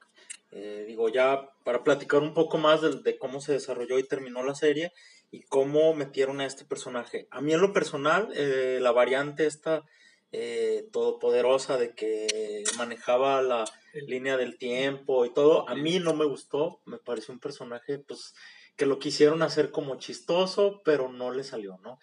[0.51, 4.43] Eh, digo, ya para platicar un poco más de, de cómo se desarrolló y terminó
[4.43, 4.91] la serie
[5.31, 7.27] y cómo metieron a este personaje.
[7.31, 9.83] A mí en lo personal, eh, la variante esta
[10.31, 16.25] eh, todopoderosa de que manejaba la línea del tiempo y todo, a mí no me
[16.25, 18.33] gustó, me pareció un personaje pues
[18.75, 21.99] que lo quisieron hacer como chistoso, pero no le salió, ¿no?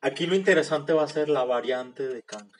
[0.00, 2.50] Aquí lo interesante va a ser la variante de Kang.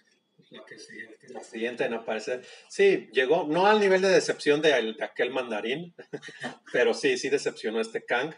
[0.53, 2.45] La, que siguiente, la siguiente en aparecer.
[2.69, 5.95] Sí, llegó, no al nivel de decepción de, el- de aquel mandarín,
[6.73, 8.35] pero sí, sí decepcionó este Kang.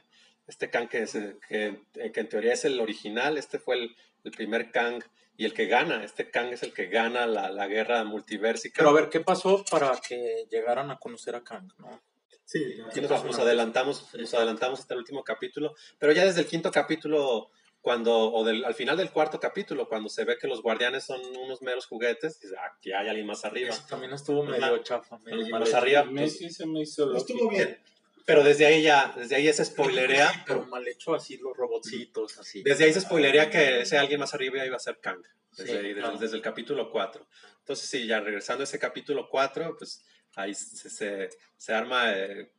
[0.47, 1.13] Este Kang que, es,
[1.49, 5.03] que, eh, que en teoría es el original, este fue el, el primer Kang
[5.37, 6.05] y el que gana.
[6.05, 8.77] Este Kang es el que gana la, la guerra multiversica.
[8.79, 12.03] Pero a ver, ¿qué pasó para que llegaran a conocer a Kang, no?
[12.47, 16.47] Sí, aquí nos, nos adelantamos, nos adelantamos hasta el último capítulo, pero ya desde el
[16.47, 17.51] quinto capítulo,
[17.85, 21.21] cuando, o del, al final del cuarto capítulo, cuando se ve que los guardianes son
[21.37, 23.69] unos meros juguetes, dice, ah, aquí hay alguien más arriba.
[23.69, 25.19] Eso también estuvo medio chafa.
[25.19, 25.77] medio Más hecho.
[25.77, 27.19] arriba, Me, pues, sí se me hizo Loki.
[27.19, 27.79] estuvo bien.
[28.25, 32.63] Pero desde ahí ya, desde ahí se spoilerea, Pero mal hecho así los robotcitos, así.
[32.63, 35.21] desde ahí se spoilerea que ese alguien más arriba iba a ser Kang,
[35.55, 36.17] desde, Sí, ahí, desde, claro.
[36.17, 37.27] desde el capítulo 4.
[37.59, 40.03] Entonces, sí, ya regresando a ese capítulo 4, pues
[40.37, 42.51] ahí se, se, se arma, eh,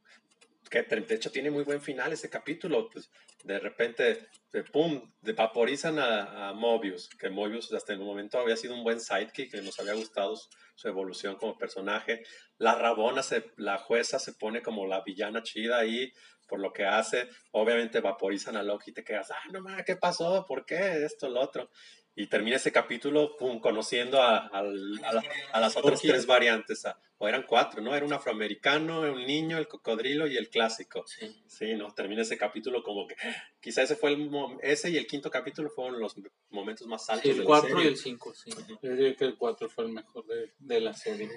[0.70, 3.10] que de hecho tiene muy buen final ese capítulo, pues
[3.44, 8.56] de repente, de pum, de vaporizan a, a Mobius, que Mobius hasta el momento había
[8.56, 12.24] sido un buen sidekick, que nos había gustado su, su evolución como personaje.
[12.58, 16.10] La Rabona, se, la jueza, se pone como la villana chida ahí
[16.48, 17.28] por lo que hace.
[17.52, 20.46] Obviamente vaporizan a Loki y te quedas, ah, no mames, ¿qué pasó?
[20.48, 21.04] ¿Por qué?
[21.04, 21.70] Esto, lo otro.
[22.18, 26.84] Y termina ese capítulo, pum, conociendo a, a la- a las otras tres variantes.
[27.18, 27.96] o eran cuatro, ¿no?
[27.96, 31.04] Era un afroamericano, un niño, el cocodrilo y el clásico.
[31.08, 31.34] Sí.
[31.48, 33.16] Sí, no, termina ese capítulo como que
[33.62, 34.30] quizá ese fue el
[34.62, 36.16] ese y el quinto capítulo fueron los
[36.50, 38.52] momentos más altos Sí, el la 4 y el 5, sí.
[38.82, 41.30] Yo diría que el 4 fue el mejor de, de la serie.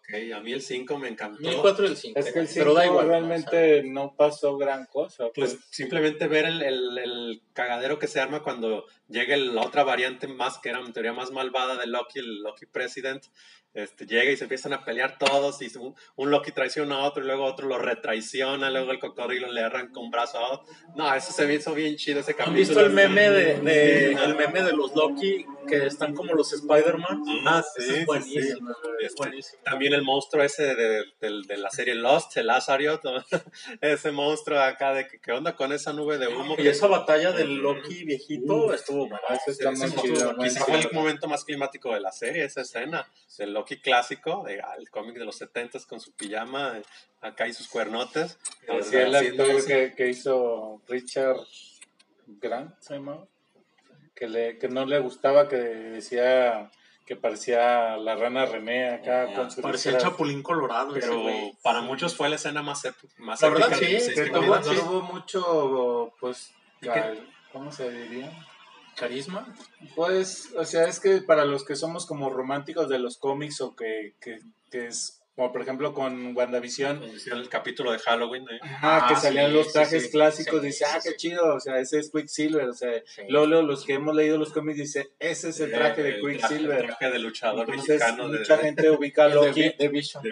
[0.00, 1.48] Ok, a mí el 5 me encantó.
[1.48, 2.18] el 4 y el 5.
[2.18, 3.06] Es que el pero da 5 igual.
[3.06, 3.10] ¿no?
[3.12, 5.28] realmente no pasó gran cosa.
[5.34, 9.84] Pues Pues, simplemente ver el, el- el cagadero que se arma cuando llega la otra
[9.84, 13.22] variante más, que era en teoría más malvada de Loki, el Loki President,
[13.74, 17.22] este, llega y se empiezan a pelear todos y un, un Loki traiciona a otro
[17.22, 20.72] y luego otro lo retraiciona, luego el cocodrilo le arranca un brazo a otro.
[20.96, 22.58] No, eso se me hizo bien chido ese ¿Han capítulo.
[22.58, 26.52] visto el meme de, de- Sí, el meme de los Loki que están como los
[26.52, 27.22] Spider-Man?
[27.46, 28.70] Ah, Ese sí, es sí, buenísimo.
[28.72, 29.06] sí.
[29.06, 29.62] es buenísimo.
[29.64, 33.22] También el monstruo ese de, de- de la serie Lost, el Azariot, ¿no?
[33.80, 36.56] ese monstruo acá de que qué onda con esa nube de humo.
[36.58, 39.20] Y esa batalla del Loki viejito estuvo buena.
[39.28, 40.36] ah, está Ese chido.
[40.38, 43.06] Quizá fue el momento más climático de la serie, esa escena
[43.38, 46.82] del Loki clásico, de, ah, el cómic de los 70 con su pijama, eh,
[47.20, 48.38] acá y sus cuernotes.
[48.82, 51.36] Sí, el actor que, que hizo Richard
[52.26, 53.26] Grant, se llamaba,
[54.14, 56.70] que, le, que no le gustaba, que decía
[57.04, 59.98] que parecía la rana René acá con su Parecía el.
[59.98, 60.94] Chapulín Colorado.
[60.94, 61.22] Pero
[61.60, 62.82] para muchos fue la escena más,
[63.18, 64.66] más La verdad, épica sí, Que temporadas.
[64.66, 66.54] tuvo mucho, pues,
[67.52, 68.30] ¿cómo se diría?
[68.96, 69.54] Carisma.
[69.94, 73.74] Pues, o sea, es que para los que somos como románticos de los cómics o
[73.74, 74.38] que, que,
[74.70, 78.42] que es, como por ejemplo con WandaVision, El capítulo de Halloween.
[78.50, 78.58] ¿eh?
[78.62, 80.10] Ajá, que Ah, salían sí, los trajes sí.
[80.10, 82.90] clásicos, dice, ah, qué chido, o sea, ese es Quicksilver, o sea,
[83.28, 86.80] luego los que hemos leído los cómics dice, ese es el traje de Quicksilver.
[86.80, 89.88] El traje de luchador Entonces, mexicano de, mucha gente ubica a El de Loki, de
[89.88, 90.24] Vision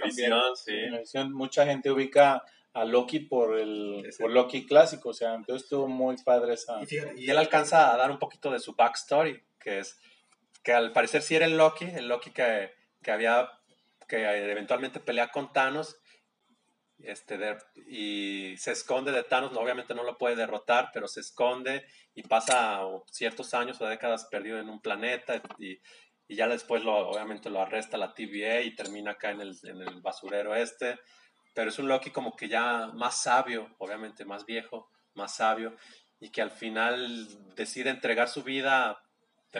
[0.57, 1.19] sí.
[1.31, 2.43] mucha gente ubica
[2.75, 6.81] a Loki por el por Loki clásico, o sea, entonces estuvo muy padre esa.
[6.83, 9.99] Y, fíjate, y él alcanza a dar un poquito de su backstory, que es
[10.63, 13.49] que al parecer sí era el Loki, el Loki que, que había
[14.07, 16.01] que eventualmente pelea con Thanos
[17.01, 21.85] este, de- y se esconde de Thanos, obviamente no lo puede derrotar, pero se esconde
[22.15, 25.79] y pasa ciertos años o décadas perdido en un planeta y,
[26.27, 29.81] y ya después lo, obviamente lo arresta la TVA y termina acá en el, en
[29.83, 30.99] el basurero este,
[31.55, 35.77] pero es un Loki como que ya más sabio, obviamente más viejo, más sabio,
[36.21, 39.03] y que al final decide entregar su vida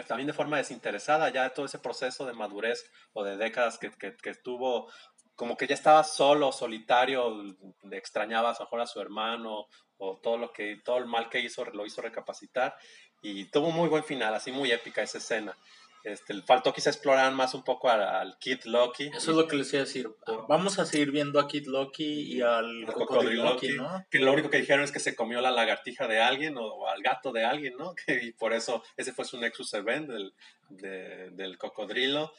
[0.07, 4.15] también de forma desinteresada, ya todo ese proceso de madurez o de décadas que, que,
[4.15, 4.91] que estuvo,
[5.35, 7.43] como que ya estaba solo, solitario,
[7.91, 11.39] extrañaba a lo mejor a su hermano, o todo lo que, todo el mal que
[11.39, 12.75] hizo, lo hizo recapacitar,
[13.21, 15.57] y tuvo un muy buen final, así muy épica esa escena.
[16.03, 19.07] Este, faltó quizá explorar más un poco al, al Kid Loki.
[19.07, 20.09] Eso es lo que les iba a decir.
[20.47, 24.05] Vamos a seguir viendo a Kid Loki y al Cocodrilo Loki, ¿no?
[24.09, 26.87] que lo único que dijeron es que se comió la lagartija de alguien o, o
[26.87, 27.93] al gato de alguien, ¿no?
[28.05, 30.33] Que- y por eso ese fue su Nexus Event del,
[30.69, 32.31] de- del cocodrilo.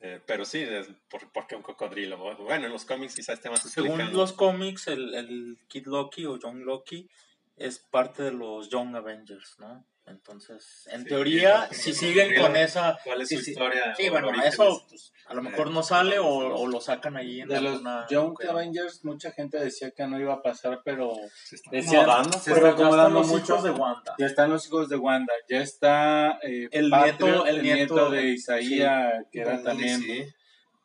[0.00, 2.18] Eh, pero sí, es por, porque un cocodrilo.
[2.18, 6.38] Bueno, en los cómics quizás esté más Según los cómics, el, el Kid Loki o
[6.38, 7.08] Young Loki
[7.56, 9.86] es parte de los Young Avengers, ¿no?
[10.06, 12.98] Entonces, en Sí, teoría, sí, si sí, siguen sí, con esa...
[13.04, 13.50] ¿Cuál es sí, su sí.
[13.52, 13.94] historia?
[13.96, 16.46] Sí, bueno, eso pues, a lo mejor no sale o, Sí.
[16.56, 18.06] o lo sacan ahí en De los alguna...
[18.10, 18.52] Young cueva.
[18.52, 21.14] Avengers, mucha gente decía que no iba a pasar, pero
[21.44, 22.38] Se está decían- acomodando.
[22.38, 23.52] se Pero está ya están acomodando los mucho.
[23.54, 24.14] hijos de Wanda.
[24.18, 28.18] Ya están los hijos de Wanda, ya está eh, El Patriot, nieto- el nieto de
[28.22, 30.26] de- Isaías, que era también, sí.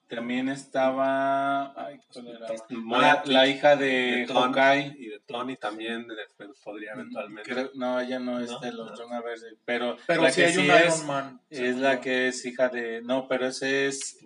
[0.10, 2.48] También estaba ay, ¿cuál era?
[2.70, 4.54] Muy Ah, actriz la hija de, de Tony.
[4.54, 4.96] Hawkeye.
[4.98, 6.16] Y de Tony también de-
[6.64, 7.50] podría eventualmente.
[7.52, 8.60] Creo- no, ella no es ¿No?
[8.60, 8.98] de los No.
[8.98, 11.42] Young Avengers, pero, Pero la sí que hay sí un es, Iron Man.
[11.50, 14.18] es la que es hija de, no, pero ese es,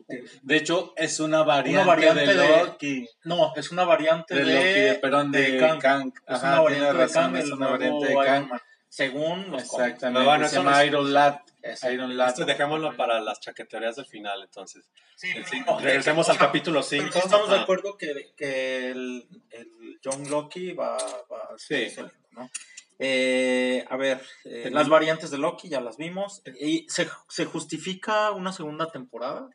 [0.42, 3.08] de hecho es una variante, variante de de- Loki.
[3.26, 6.14] No, es una variante De de, Loki, de- perdón, de Kang.
[6.28, 8.48] Es Ajá, una tiene variante de razón, Kang, es una variante de Iron Kang.
[8.50, 8.62] Man.
[8.90, 9.64] Según los.
[9.64, 11.36] Exactamente, Bueno, se llama es- Iron Lad.
[11.64, 11.90] Eso.
[11.92, 12.30] Iron Lad.
[12.30, 14.92] Esto dejémoslo para las chaqueterías del final, entonces.
[15.16, 15.30] Sí,
[15.66, 17.12] no, regresemos al capítulo pero 5.
[17.14, 20.98] sí estamos de acuerdo que, que el, el John Loki va,
[21.32, 21.90] va a Sí.
[21.90, 22.50] saliendo, ¿no?
[23.00, 26.42] Eh, a ver, eh, las variantes de Loki ya las vimos.
[26.60, 29.50] ¿Y se, se justifica una segunda temporada?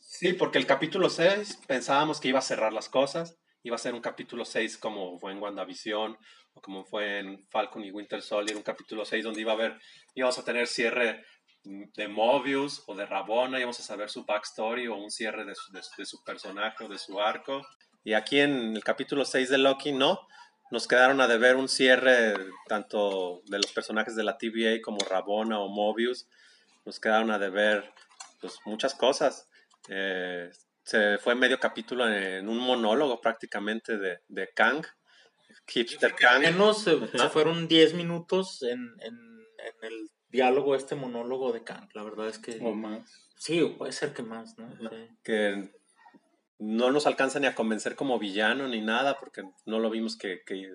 [0.00, 3.36] Sí, porque el capítulo 6 pensábamos que iba a cerrar las cosas.
[3.64, 6.16] Iba a ser un capítulo 6 como fue en WandaVision
[6.54, 9.78] o como fue en Falcon y Winter Soldier, un capítulo 6 donde iba a haber,
[10.14, 11.24] íbamos a tener cierre
[11.68, 15.70] de Mobius o de Rabona, íbamos a saber su backstory o un cierre de su,
[15.72, 17.66] de de su personaje o de su arco.
[18.04, 20.26] Y aquí en el capítulo 6 de Loki, no.
[20.70, 22.34] Nos quedaron a deber un cierre
[22.66, 26.26] tanto de los personajes de la TVA como Rabona o Mobius.
[26.84, 27.92] Nos quedaron a deber
[28.40, 29.48] pues, muchas cosas.
[29.88, 30.50] Eh,
[30.84, 34.86] se fue medio capítulo en un monólogo prácticamente de, de Kang,
[35.66, 36.40] Hipster Kang.
[36.40, 37.28] Menos se, se Ajá.
[37.28, 39.14] fueron 10 minutos en, en,
[39.58, 41.88] en el diálogo, este monólogo de Kang.
[41.94, 43.28] La verdad es que O más.
[43.36, 44.68] sí, puede ser que más, ¿no?
[44.78, 45.08] Sí.
[45.22, 45.70] que
[46.58, 50.42] no nos alcanza ni a convencer como villano ni nada, porque no lo vimos que,
[50.44, 50.68] que,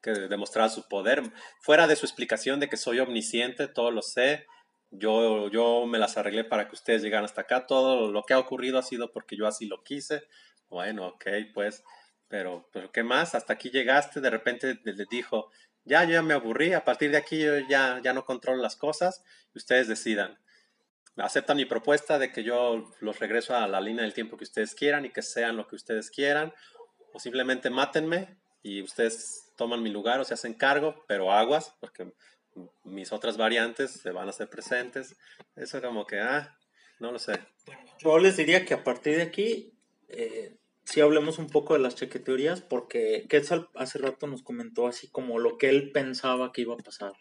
[0.00, 1.22] que demostrara su poder.
[1.60, 4.46] Fuera de su explicación de que soy omnisciente, todo lo sé,
[4.92, 8.38] yo, yo me las arreglé para que ustedes llegaran hasta acá, todo lo que ha
[8.38, 10.22] ocurrido ha sido porque yo así lo quise.
[10.68, 11.82] Bueno, ok, pues,
[12.28, 13.34] pero, pero ¿qué más?
[13.34, 15.50] Hasta aquí llegaste, de repente les dijo,
[15.84, 18.76] ya, yo ya me aburrí, a partir de aquí yo ya, ya no controlo las
[18.76, 19.22] cosas,
[19.54, 20.38] ustedes decidan
[21.16, 24.74] aceptan mi propuesta de que yo los regreso a la línea del tiempo que ustedes
[24.74, 26.52] quieran y que sean lo que ustedes quieran,
[27.12, 32.12] o simplemente mátenme y ustedes toman mi lugar o se hacen cargo, pero aguas, porque
[32.82, 35.16] mis otras variantes se van a hacer presentes.
[35.54, 36.56] Eso como que, ah,
[36.98, 37.38] no lo sé.
[37.98, 39.72] Yo les diría que a partir de aquí,
[40.08, 45.08] eh, sí hablemos un poco de las chaqueteorías, porque Quetzal hace rato nos comentó así
[45.08, 47.12] como lo que él pensaba que iba a pasar.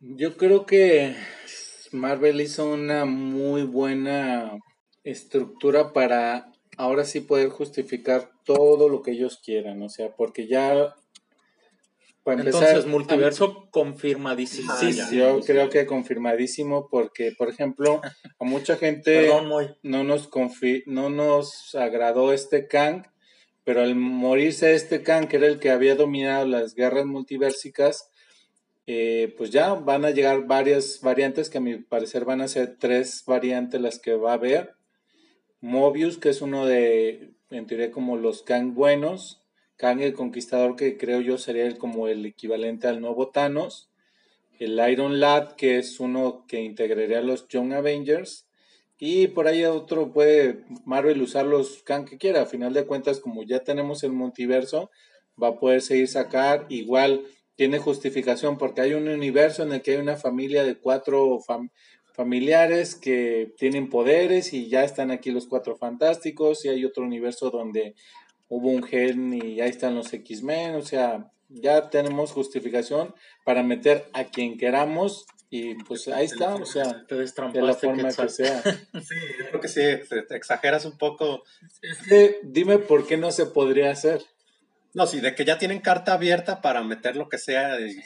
[0.00, 1.16] Yo creo que
[1.92, 4.58] Marvel hizo una muy buena
[5.04, 10.94] estructura para ahora sí poder justificar todo lo que ellos quieran, o sea, porque ya
[12.26, 14.74] para empezar, Entonces, multiverso confirmadísimo.
[14.80, 15.08] Sí, ya.
[15.12, 18.00] yo creo que confirmadísimo porque, por ejemplo,
[18.40, 23.04] a mucha gente Perdón, no nos confi- no nos agradó este Kang,
[23.62, 28.10] pero al morirse este Kang, que era el que había dominado las guerras multiversicas,
[28.88, 32.76] eh, pues ya van a llegar varias variantes que a mi parecer van a ser
[32.76, 34.74] tres variantes las que va a haber.
[35.60, 39.45] Mobius, que es uno de, en teoría, como los Kang buenos.
[39.76, 43.88] Kang el Conquistador, que creo yo sería el, como el equivalente al nuevo Thanos.
[44.58, 48.46] El Iron Lad, que es uno que integraría a los Young Avengers.
[48.98, 52.42] Y por ahí otro puede Marvel usar los Kang que quiera.
[52.42, 54.90] A final de cuentas, como ya tenemos el multiverso,
[55.40, 56.64] va a poder seguir sacar.
[56.70, 57.24] Igual
[57.54, 61.70] tiene justificación porque hay un universo en el que hay una familia de cuatro, fam-
[62.14, 67.50] familiares que tienen poderes y ya están aquí los cuatro fantásticos y hay otro universo
[67.50, 67.94] donde
[68.48, 74.08] hubo un gen y ya están los X-Men, o sea, ya tenemos justificación para meter
[74.12, 78.62] a quien queramos y pues ahí está, o sea, Te de la forma que sea.
[79.00, 81.44] Sí, yo creo que sí, te, exageras un poco.
[81.82, 84.22] Es que dime por qué no se podría hacer.
[84.92, 87.96] No, sí, de que ya tienen carta abierta para meter lo que sea, y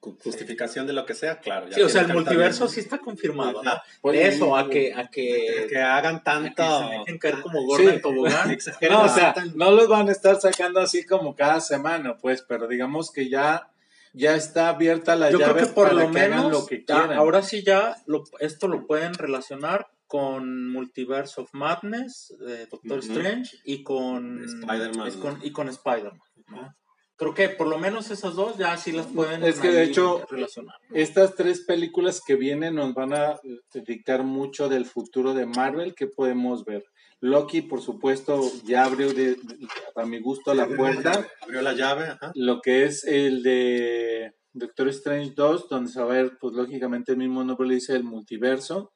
[0.00, 1.68] justificación de lo que sea, claro.
[1.68, 4.12] ya Sí, o sea, el multiverso sí está confirmado, ¿no?
[4.12, 6.78] De eso a que, a Que, que, hagan a que tanto.
[6.88, 7.94] se dejen caer como gorda Sí.
[7.96, 8.50] en tobogán.
[8.50, 12.42] Exageren No, o sea, no los van a estar sacando así como cada semana, pues,
[12.42, 13.70] pero digamos que ya,
[14.12, 16.66] ya está abierta la Yo llave creo que por para lo que hagan menos, lo
[16.66, 17.18] que ya, quieran.
[17.18, 23.12] ahora sí ya, lo- esto lo pueden relacionar con Multiverse of Madness, de Doctor Ujú.
[23.12, 26.18] Strange, y con Spider-Man.
[26.48, 26.74] ¿no?
[27.18, 30.24] Creo que por lo menos esas dos ya sí las pueden Es que de hecho,
[30.30, 30.76] relacionar.
[30.94, 35.94] Estas tres películas que vienen nos van a eh, dictar mucho del futuro de Marvel
[35.96, 36.84] que podemos ver.
[37.20, 39.58] Loki, por supuesto, ya abrió de- de-
[39.96, 41.26] a mi gusto la puerta.
[41.42, 42.30] Abrió la llave, ajá.
[42.36, 47.12] Lo que es el de Doctor Strange 2, donde se va a ver, pues lógicamente
[47.12, 48.92] el mismo nombre le dice el multiverso,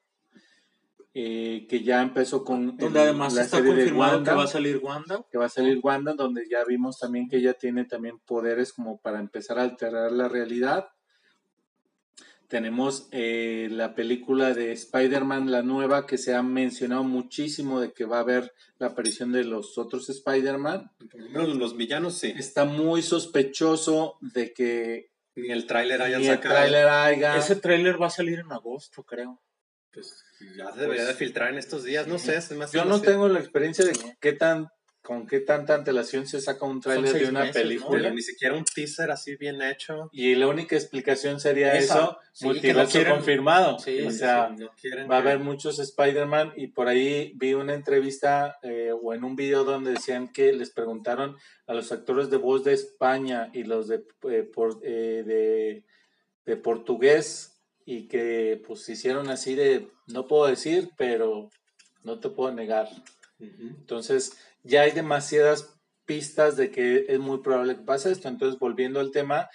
[1.14, 4.36] eh, que ya empezó con Donde el- además la está serie de confirmado Wanda, que
[4.38, 5.24] va a salir Wanda.
[5.30, 8.98] que va a salir Wanda, donde ya vimos también que ella tiene también poderes como
[8.98, 10.88] para empezar a alterar la realidad.
[12.48, 18.04] Tenemos eh, la película de Spider-Man, la nueva, que se ha mencionado muchísimo de que
[18.04, 20.90] va a haber la aparición de los otros Spider-Man.
[21.10, 22.34] Por lo menos los villanos sí.
[22.36, 26.54] Está muy sospechoso de que Ni el tráiler hayan ni el sacado.
[26.56, 27.36] tráiler haya...
[27.38, 29.40] Ese tráiler va a salir en agosto, creo.
[29.90, 30.22] Pues
[30.56, 32.38] ya se debería de filtrar en estos días, no sé.
[32.72, 34.68] Yo no tengo la experiencia de qué tan,
[35.02, 38.10] con qué tanta antelación se saca un tráiler de una película.
[38.10, 40.08] Ni siquiera un teaser así bien hecho.
[40.12, 43.78] Y la única explicación sería Esa, eso, sí, multiverso confirmado.
[43.80, 44.70] Sí, o sí, sea, no
[45.10, 49.34] va a haber muchos Spider-Man y por ahí vi una entrevista eh, o en un
[49.34, 51.36] video donde decían que les preguntaron
[51.66, 55.84] a los actores de voz de España y los de, eh, por- eh, de,
[56.46, 57.51] de portugués
[57.84, 61.50] y que pues hicieron así de, no puedo decir, pero
[62.04, 62.88] no te puedo negar.
[63.38, 65.74] Entonces, ya hay demasiadas
[66.04, 68.28] pistas de que es muy probable que pase esto.
[68.28, 69.48] Entonces, volviendo al tema,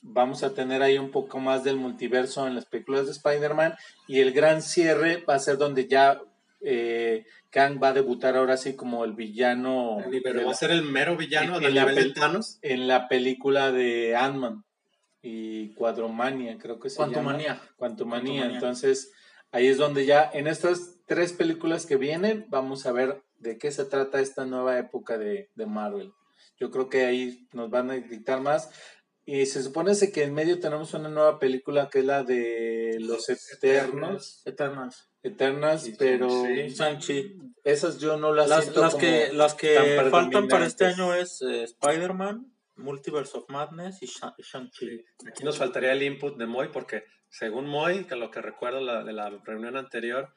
[0.00, 3.74] vamos a tener ahí un poco más del multiverso en las películas de Spider-Man
[4.06, 6.20] y el gran cierre va a ser donde ya
[6.60, 10.82] eh, Kang va a debutar ahora sí como el villano Pero va a ser el
[10.82, 12.58] mero villano En la de pel- Thanos.
[12.62, 14.64] en la película de Ant-Man
[15.24, 17.14] y Cuadromania, creo que se llama.
[17.14, 17.60] Quantumania.
[17.76, 18.32] Quantumania.
[18.32, 18.54] Quantumania.
[18.54, 19.10] Entonces,
[19.52, 23.72] ahí es donde ya en estas tres películas que vienen, vamos a ver de qué
[23.72, 26.12] se trata esta nueva época de, de Marvel.
[26.58, 28.70] Yo creo que ahí nos van a dictar más.
[29.26, 33.26] Y se supone que en medio tenemos una nueva película que es la de los
[33.30, 35.08] Eternos, Eternals.
[35.22, 36.74] Eternals, Y pero Shang-Chi.
[36.74, 37.36] Shang-Chi.
[37.64, 41.40] esas yo no las, Las, las que, las que tan faltan para este año es
[41.40, 45.04] eh, Spider-Man, Multiverse of Madness y Sha- Shang-Chi.
[45.28, 49.04] Aquí nos faltaría el input de Moy porque según Moy, que lo que recuerdo la-
[49.04, 50.32] de la reunión anterior,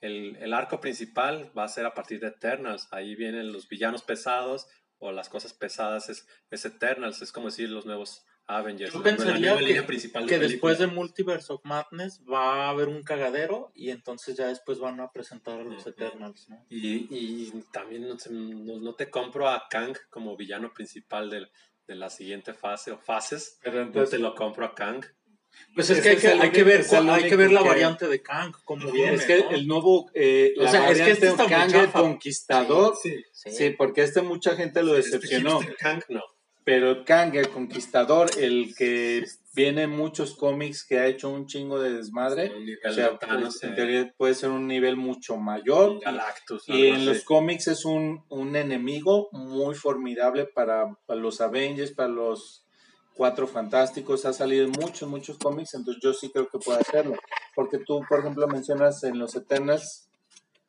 [0.00, 2.88] el, el arco principal va a ser a partir de Eternals.
[2.90, 4.66] Ahí vienen los villanos pesados
[4.98, 7.22] o las cosas pesadas es, es Eternals.
[7.22, 8.92] Es como decir los nuevos Avengers.
[8.92, 10.86] Yo pensaría que, línea principal de que después de.
[10.86, 15.60] Multiverse of Madness va a haber un cagadero y entonces ya después van a presentar
[15.60, 15.86] a los.
[15.86, 16.50] Eternals.
[16.50, 16.66] ¿no?
[16.68, 21.50] Y, y también no- no te compro a Kang como villano principal del-
[21.86, 23.58] de la siguiente fase o fases.
[23.62, 25.04] Pero No entonces, te lo compro a Kang.
[25.74, 27.68] Pues es que hay es que, hay que ver, es hay que ver la que-
[27.68, 29.14] variante de Kang, cómo viene.
[29.14, 29.50] es que ¿no?
[29.50, 31.90] el nuevo, eh, O la sea, es que variante este muy Kang el.
[31.92, 33.50] Conquistador, Sí, Sí.
[33.52, 35.58] Sí, porque este mucha gente lo Este decepcionó.
[35.60, 36.22] hipster Kang no.
[36.64, 39.18] Pero Kang, el conquistador, el que
[39.54, 42.52] viene en muchos cómics que ha hecho un chingo de desmadre,
[42.88, 46.00] o sea, pues, en teoría puede ser un nivel mucho mayor.
[46.00, 46.68] Galactus.
[46.68, 52.08] Y en los cómics es un, un enemigo muy formidable para, para los Avengers, para
[52.08, 52.62] los
[53.16, 54.24] Cuatro Fantásticos.
[54.24, 57.14] Ha salido en muchos, muchos cómics, entonces yo sí creo que puede hacerlo.
[57.54, 60.08] Porque tú, por ejemplo, mencionas en los Eternals,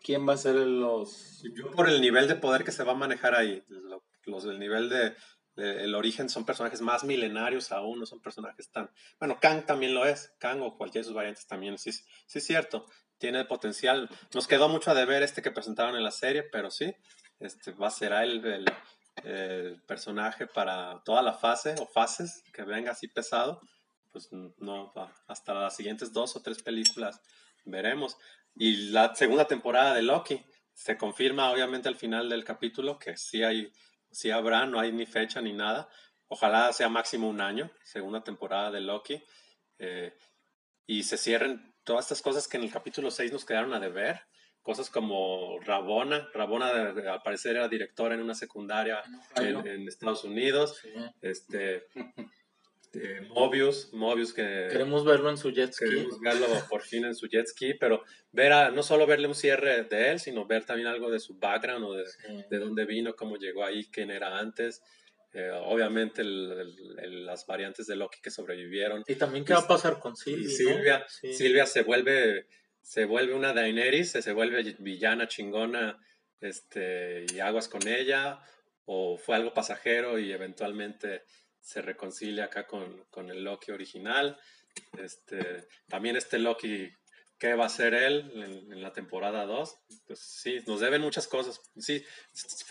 [0.03, 1.41] ¿quién va a ser los...
[1.55, 4.59] Yo por el nivel de poder que se va a manejar ahí, lo- los del
[4.59, 5.13] nivel de-
[5.55, 8.89] el origen son personajes más milenarios aún, no son personajes tan...
[9.19, 12.45] Bueno, Kang también lo es, Kang o cualquiera de sus variantes también, sí, sí es
[12.45, 12.85] cierto,
[13.17, 14.09] tiene potencial.
[14.33, 16.93] Nos quedó mucho a deber este que presentaron en la serie, pero sí,
[17.39, 18.65] este va será el, el,
[19.23, 23.61] el personaje para toda la fase o fases que venga así pesado,
[24.11, 27.21] pues no, va- hasta las siguientes dos o tres películas
[27.63, 28.17] veremos.
[28.55, 33.43] Y la segunda temporada de Loki se confirma obviamente al final del capítulo que sí
[33.43, 33.71] hay,
[34.15, 35.89] sí habrá, no hay ni fecha ni nada.
[36.27, 39.23] Ojalá sea máximo un año, segunda temporada de Loki.
[39.79, 40.13] eh,
[40.87, 44.21] y se cierren todas estas cosas que en el capítulo 6 nos quedaron a deber.
[44.61, 46.29] Cosas como Rabona.
[46.33, 49.01] Rabona, al parecer, era directora en una secundaria
[49.35, 50.79] en, en Estados Unidos.
[50.81, 50.89] Sí.
[51.21, 51.87] Este,
[52.95, 55.85] eh, Mobius, Mobius que Queremos verlo en su jet ski.
[55.85, 59.35] queremos verlo por fin en su jet ski, pero ver a, no solo verle un
[59.35, 62.43] cierre de él, sino ver también algo de su background o de, Sí.
[62.49, 64.81] de dónde vino, cómo llegó ahí, quién era antes.
[65.33, 69.03] Eh, obviamente el- el- las variantes de Loki que sobrevivieron.
[69.07, 70.49] Y también qué va a pasar con Y Sylvie.
[70.49, 71.05] Silvia, ¿no?
[71.09, 71.33] Sí.
[71.33, 72.47] Silvia se vuelve,
[72.81, 75.99] se vuelve una Daenerys, se vuelve villana chingona,
[76.39, 78.39] este, y aguas con ella,
[78.85, 81.23] o fue algo pasajero y eventualmente
[81.65, 84.39] se reconcilia acá con, con el Loki original.
[84.99, 86.91] Este, también este Loki,
[87.39, 88.31] ¿qué va a hacer él
[88.71, 89.75] en, la temporada 2?
[90.05, 91.59] Pues sí, nos deben muchas cosas.
[91.75, 92.05] Sí,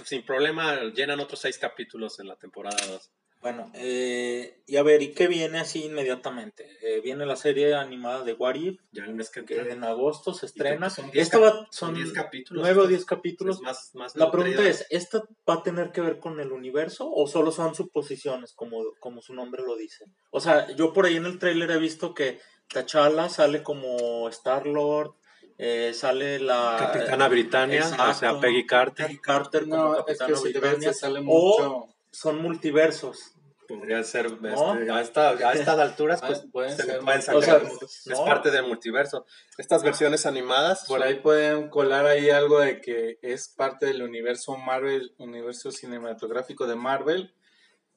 [0.04, 3.12] sin problema llenan otros seis capítulos en la temporada 2.
[3.44, 6.66] Bueno, eh, y a ver, ¿y qué viene así inmediatamente?
[6.80, 10.32] Eh, viene la serie animada de What If, Ya el mes que que en agosto
[10.32, 10.88] se estrena.
[10.88, 12.62] son diez Esta va, son son 10 capítulos.
[12.62, 13.56] nueve o Esto 10 capítulos.
[13.56, 17.06] es más, más La pregunta es, ¿esta va a tener que ver con el universo
[17.12, 20.06] o solo son suposiciones, como, como su nombre lo dice?
[20.30, 22.40] O sea, yo por ahí en el tráiler he visto que
[22.72, 25.16] T'Challa sale como Star-Lord,
[25.58, 26.76] eh, sale la...
[26.78, 28.40] Capitana Britannia, o sea.
[28.40, 29.06] Peggy Carter.
[29.06, 31.88] Peggy Carter como No, es Capitana que te ves, Britannia, sale o mucho.
[32.10, 33.32] son multiversos.
[33.68, 34.74] Podría ser, ¿No?
[34.74, 37.56] este, a, esta- a estas alturas, Ah, pues pueden se ser pueden sacar O sea,
[37.86, 38.24] es ¿no?
[38.24, 39.24] parte del multiverso.
[39.58, 44.02] Estas versiones animadas, Por son- ahí pueden colar ahí algo de que es parte del
[44.02, 47.34] universo Marvel, universo cinematográfico de Marvel.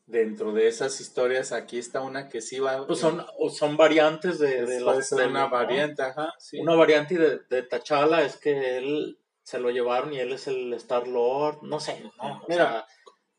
[0.05, 2.87] Dentro de esas historias, aquí está una que sí va.
[2.87, 5.49] Pues son, o son variantes de, de las- de- una ¿no?
[5.49, 6.33] variante, ajá.
[6.39, 6.59] sí.
[6.61, 10.71] Una variante de, de T'Challa es que él se lo llevaron y él es el
[10.75, 12.11] Star Lord, no sé, ¿no?
[12.41, 12.85] O Mira, sea,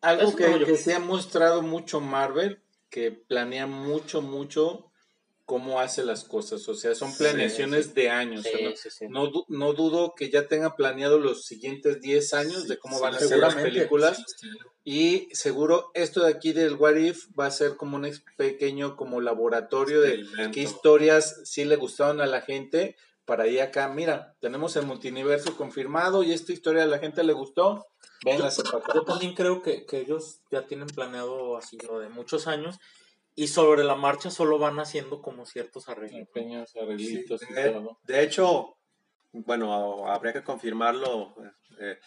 [0.00, 4.84] Algo que, que se ha mostrado mucho Marvel, que planea mucho, mucho
[5.44, 6.68] cómo hace las cosas.
[6.68, 8.44] O sea, son Sí, planeaciones de años.
[8.44, 9.30] sí, ¿no?
[9.30, 13.18] No, no dudo que ya tenga planeado los siguientes 10 años de cómo van a
[13.18, 14.22] ser las películas.
[14.84, 19.20] Y seguro esto de aquí del What If va a ser como un pequeño como
[19.22, 22.96] laboratorio de qué historias sí le gustaron a la gente
[23.28, 23.88] para ir acá.
[23.88, 27.86] Mira, tenemos el multiverso confirmado y esta historia a la gente le gustó.
[28.26, 28.50] Acá.
[28.94, 32.78] Yo también creo que, que ellos ya tienen planeado así lo de muchos años
[33.36, 36.26] y sobre la marcha solo van haciendo como ciertos arreglos.
[36.32, 37.98] pequeños arreglitos y de, todo.
[38.02, 38.78] de hecho,
[39.32, 41.34] bueno, habría que confirmarlo,
[41.78, 41.98] eh,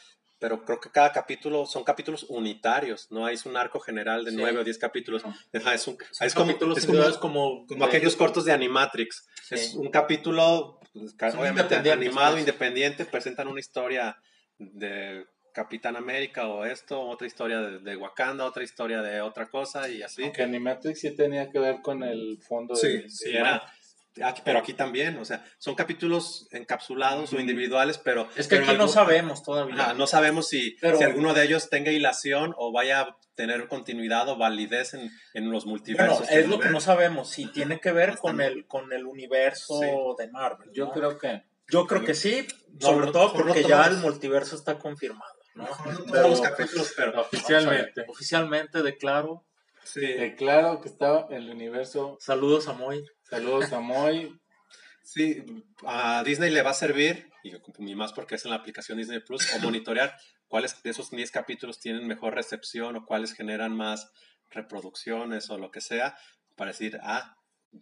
[0.41, 4.37] pero creo que cada capítulo son capítulos unitarios, no hay un arco general de Sí.
[4.37, 5.21] nueve o diez capítulos.
[5.23, 9.27] Ajá, es un- Son es como, es como- como, como aquellos cortos de Animatrix.
[9.43, 9.55] Sí.
[9.55, 12.39] Es un capítulo, pues, obviamente animado, pues.
[12.41, 14.17] independiente, presentan una historia
[14.57, 19.89] de Capitán América o esto, otra historia de, de Wakanda, otra historia de otra cosa
[19.89, 20.23] y así.
[20.23, 23.61] Aunque Animatrix sí tenía que ver con el fondo Sí, de, sí, de era.
[24.23, 28.27] Aquí- pero aquí también, o sea, son capítulos encapsulados o individuales, pero.
[28.35, 29.75] Es que pero aquí no sabemos todavía.
[29.75, 33.67] Ajá, no sabemos si, Pero- si alguno de ellos tenga hilación o vaya a tener
[33.67, 36.29] continuidad o validez en, en los Bueno, multiversos.
[36.29, 39.87] es lo que no sabemos, si tiene que ver con el, con el universo Sí.
[40.23, 40.69] de Marvel.
[40.73, 42.45] Yo creo que Yo creo que sí,
[42.81, 45.31] No, sobre no, todo porque ya el multiverso está confirmado.
[45.55, 45.65] ¿no?
[46.07, 47.21] Todos los capítulos, pero.
[47.21, 48.03] oficialmente.
[48.09, 49.45] Oficialmente declaro.
[49.83, 50.01] Sí.
[50.01, 52.17] Declaro que estaba el universo.
[52.19, 53.03] Saludos a Moy.
[53.31, 54.37] Saludos a Moy.
[55.03, 55.41] Sí,
[55.85, 59.55] a Disney le va a servir, y más porque es en la aplicación Disney Plus,
[59.55, 60.17] o monitorear
[60.49, 64.11] cuáles de esos 10 capítulos tienen mejor recepción o cuáles generan más
[64.49, 66.17] reproducciones o lo que sea,
[66.57, 67.37] para decir, ah,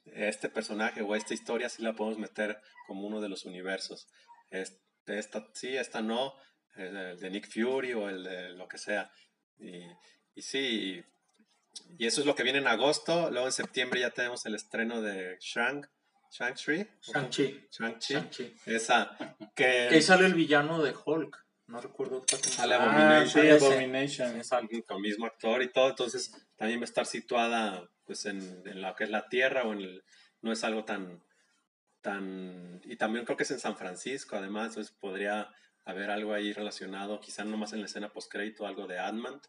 [0.06, 4.08] este personaje o esta historia sí la podemos meter como uno de los universos.
[4.52, 4.78] Este,
[5.08, 6.36] esta sí, esta no,
[6.76, 9.10] el, de Nick Fury o el de lo que sea.
[9.58, 11.04] Y sí,
[11.98, 13.30] y, eso es lo que viene en agosto.
[13.32, 15.88] Luego en septiembre ya tenemos el estreno de Shang,
[16.32, 16.88] Shang-Chi.
[17.02, 17.68] Shang-Chi.
[17.72, 18.14] Shang-Chi.
[18.14, 18.56] Shang-Chi.
[18.66, 19.18] Esa
[19.56, 21.46] Que ahí que sale el villano de Hulk.
[21.68, 22.86] No recuerdo ahorita cómo se Sale llama.
[22.92, 23.60] Ah, Abomination.
[23.60, 23.66] sí.
[23.66, 24.36] Abomination.
[24.38, 24.78] Exacto.
[24.88, 28.82] con el mismo actor y todo, entonces también va a estar situada pues en, en
[28.82, 30.04] lo que es la Tierra o en el,
[30.42, 31.24] no es algo tan
[32.02, 35.54] tan y también creo que es en San Francisco además, entonces podría
[35.86, 39.42] haber algo ahí relacionado, quizá nomás en la escena post crédito algo de Ant-Man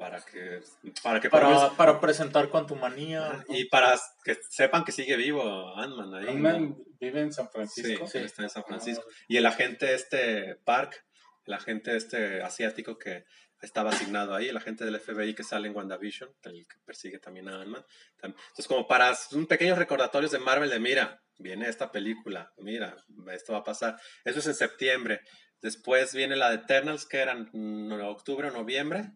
[0.00, 0.62] para que
[1.02, 3.44] para que Para, para presentar Quantumania.
[3.48, 3.94] y para
[4.24, 6.28] que sepan que sigue vivo Ant-Man ahí.
[6.28, 8.06] Ant-Man vive en San Francisco.
[8.06, 9.04] sí, está en San Francisco.
[9.28, 11.04] Y el agente este Park,
[11.44, 13.26] el agente este asiático que
[13.60, 17.50] estaba asignado ahí, el agente del FBI que sale en WandaVision, el que persigue también
[17.50, 17.84] a Ant-Man.
[18.22, 22.96] Entonces, como para un pequeños recordatorios de Marvel de, mira, viene esta película, mira,
[23.34, 24.00] esto va a pasar.
[24.24, 25.20] Eso es en septiembre.
[25.60, 29.12] Después viene la de Eternals, que era en octubre o noviembre,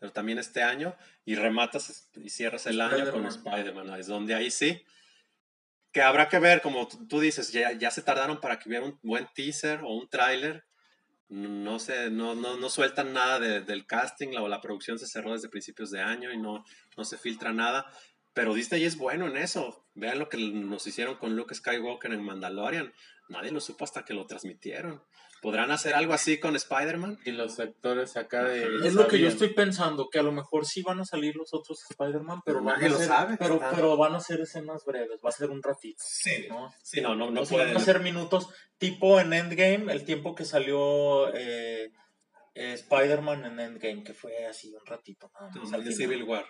[0.00, 4.00] pero también este año, y rematas y cierras el año con Spider-Man.
[4.00, 4.82] Es donde ahí sí
[5.92, 8.98] que habrá que ver, como tú dices, ya, ya se tardaron para que hubiera un
[9.02, 10.64] buen teaser o un tráiler.
[11.28, 15.32] No sé, no, no, no sueltan nada de- del casting, la, la producción se cerró
[15.32, 16.64] desde principios de año y no,
[16.96, 17.86] no se filtra nada.
[18.32, 19.84] Pero Disney es bueno en eso.
[19.94, 22.92] Vean lo que nos hicieron con Luke Skywalker en Mandalorian.
[23.28, 25.02] Nadie lo supo hasta que lo transmitieron.
[25.42, 27.18] ¿Podrán hacer algo así con Spider-Man?
[27.24, 28.86] Y los actores acá de...
[28.86, 31.54] Es lo que yo estoy pensando, que a lo mejor sí van a salir los
[31.54, 34.40] otros Spider-Man, pero, Pero van nadie a lo ser- sabe, pero, pero van a ser
[34.40, 36.02] escenas breves, va a ser un ratito.
[36.06, 36.46] Sí.
[36.48, 36.72] ¿no?
[36.82, 40.34] Sí, no, no, no O sea, van a ser minutos, tipo en Endgame, el tiempo
[40.34, 41.90] que salió eh,
[42.54, 45.96] eh, Spider-Man en Endgame, que fue así un ratito nada más.
[45.96, 46.44] Civil War.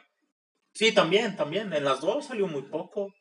[0.72, 1.72] Sí, también, también.
[1.72, 3.12] En las dos salió muy poco.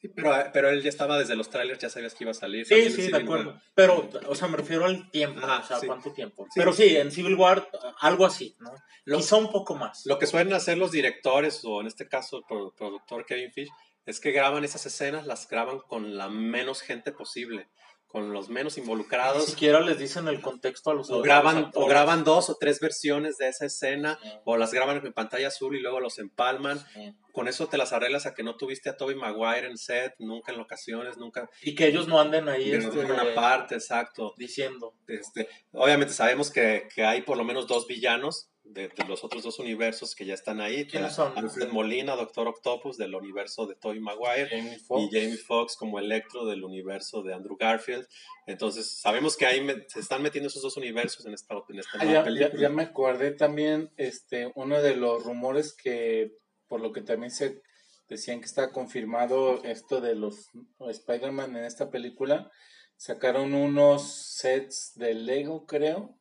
[0.00, 2.64] Sí, pero, pero él ya estaba desde los trailers, ya sabías que iba a salir.
[2.66, 3.22] Sí, también sí, de War.
[3.22, 3.60] acuerdo.
[3.74, 5.86] Pero, o sea, me refiero al tiempo, Ajá, o sea, sí.
[5.86, 6.44] cuánto tiempo.
[6.44, 6.52] Sí.
[6.60, 7.68] Pero sí, en Civil War,
[8.00, 8.72] algo así, ¿no?
[9.04, 10.06] Lo- Quizá un poco más.
[10.06, 13.70] Lo que suelen hacer los directores, o en este caso el pro- productor Kevin Fish,
[14.06, 17.68] es que graban esas escenas, las graban con la menos gente posible,
[18.08, 19.44] con los menos Ni involucrados.
[19.44, 23.36] siquiera les dicen el contexto a los O graban, o graban dos o tres versiones
[23.36, 24.30] de esa escena, Sí.
[24.44, 26.80] o las graban en pantalla azul y luego los empalman.
[26.94, 27.14] Sí.
[27.32, 30.50] Con eso te las arreglas a que no tuviste a Toby Maguire en set, nunca
[30.52, 34.34] en locaciones, nunca Y que ellos no anden ahí en este, una parte, exacto.
[34.38, 34.94] diciendo.
[35.06, 39.42] Este, obviamente sabemos que, que hay por lo menos dos villanos de, de los otros
[39.42, 40.86] dos universos que ya están ahí.
[40.86, 41.36] ¿Quiénes son?
[41.36, 46.44] Alfred Molina, Doctor Octopus del universo de Tobey Maguire Jamie y Jamie Foxx como Electro
[46.46, 48.06] del universo de Andrew Garfield.
[48.46, 51.90] Entonces sabemos que ahí me- se están metiendo esos dos universos en esta, en esta
[51.98, 52.62] Ah, nueva ya, ya- película.
[52.62, 56.32] ya me acordé también, este, uno de los rumores que,
[56.66, 57.62] por lo que también se
[58.08, 60.48] decían que está confirmado esto de los
[60.80, 62.50] Spider-Man en esta película,
[62.96, 64.02] sacaron unos
[64.36, 66.17] sets de Lego, creo,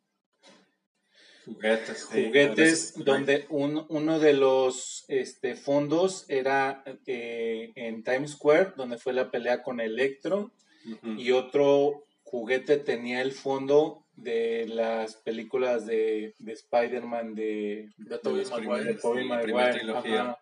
[1.48, 2.08] Juguetes.
[2.12, 8.98] sí, juguetes donde un- uno de los este, fondos era eh, en Times Square, donde
[8.98, 10.52] fue la pelea con Electro,
[11.18, 18.46] y otro juguete tenía el fondo de las películas de, de Spider-Man de, De Tobey
[19.28, 19.84] Maguire.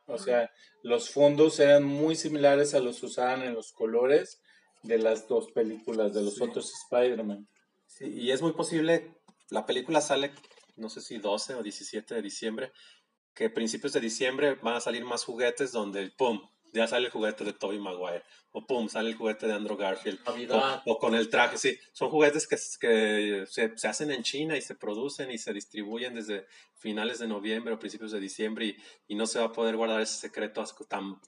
[0.08, 0.50] O sea,
[0.84, 4.42] los fondos eran muy similares a los que usaban en los colores
[4.84, 6.44] de las dos películas de los Sí.
[6.44, 7.48] otros Spider-Man.
[7.88, 9.12] Sí, y es muy posible,
[9.50, 10.32] la película sale,
[10.76, 12.72] no sé si 12 o 17 de diciembre,
[13.34, 16.42] que principios de diciembre van a salir más juguetes donde, ¡pum!,
[16.74, 20.20] ya sale el juguete de Tobey Maguire, o ¡pum!, sale el juguete de Andrew Garfield,
[20.52, 24.58] o, o con el traje, sí, son juguetes que, que se, se hacen en China
[24.58, 28.78] y se producen y se distribuyen desde finales de noviembre o principios de diciembre y,
[29.08, 31.20] y no se va a poder guardar ese secreto tan...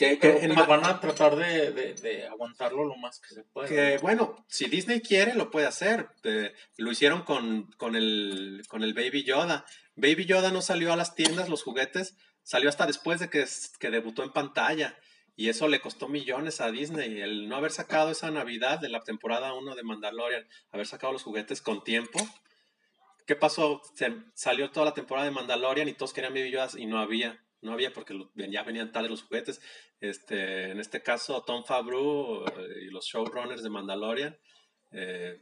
[0.00, 3.20] Que, que Pero, en pero ma- van a tratar de, de- de aguantarlo lo más
[3.20, 3.68] que se pueda.
[3.68, 6.08] que bueno, si Disney quiere, lo puede hacer.
[6.24, 9.66] Eh, lo hicieron con, con, el, con el Baby Yoda.
[9.96, 13.44] Baby Yoda no salió a las tiendas, los juguetes, salió hasta después de que,
[13.78, 14.96] que debutó en pantalla.
[15.36, 17.20] Y eso le costó millones a Disney.
[17.20, 21.22] El no haber sacado esa Navidad de la temporada 1 de Mandalorian, haber sacado los
[21.24, 22.18] juguetes con tiempo.
[23.26, 23.82] ¿Qué pasó?
[23.94, 27.38] Se, salió toda la temporada de Mandalorian y todos querían Baby Yoda y no había.
[27.62, 29.60] No había porque ya venían tarde los juguetes.
[30.00, 34.38] Este, en este caso, Tom Favreau eh, y los showrunners de Mandalorian
[34.92, 35.38] eh,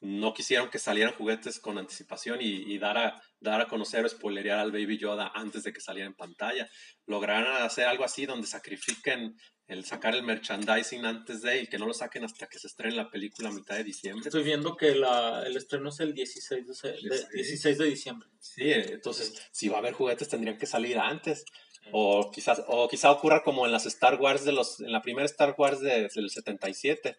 [0.00, 4.08] no quisieron que salieran juguetes con anticipación y, y dar, a, dar a conocer o
[4.08, 6.68] spoilerear al Baby Yoda antes de que saliera en pantalla.
[7.06, 9.36] Lograron hacer algo así donde sacrifiquen
[9.72, 12.94] el sacar el merchandising antes de y que no lo saquen hasta que se estrene
[12.94, 14.28] la película a mitad de diciembre.
[14.28, 17.26] Estoy viendo que la, el estreno es el 16 de, de- Sí.
[17.32, 18.28] 16 de diciembre.
[18.38, 21.44] Sí, entonces si va a haber juguetes tendrían que salir antes.
[21.90, 25.26] O quizás, o quizá ocurra como en las Star Wars de los, en la primera
[25.26, 27.16] Star Wars de- del 77,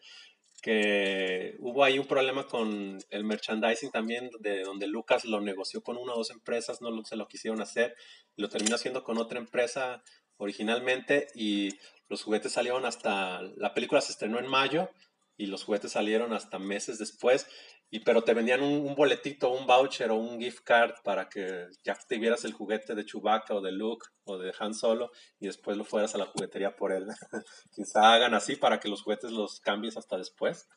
[0.62, 5.98] que hubo ahí un problema con el merchandising también, de donde Lucas lo negoció con
[5.98, 7.96] una o dos empresas, no se lo quisieron hacer,
[8.38, 10.02] lo terminó haciendo con otra empresa
[10.38, 11.70] originalmente y
[12.14, 14.92] los juguetes salieron hasta, la película se estrenó en mayo
[15.36, 17.48] y los juguetes salieron hasta meses después,
[17.90, 21.98] y, pero te vendían un, boletito, un voucher o un gift card para que ya
[22.08, 25.10] te vieras el juguete de Chewbacca o de Luke o de Han Solo
[25.40, 27.08] y después lo fueras a la juguetería por él.
[27.76, 30.68] Quizá hagan así para que los juguetes los cambies hasta después.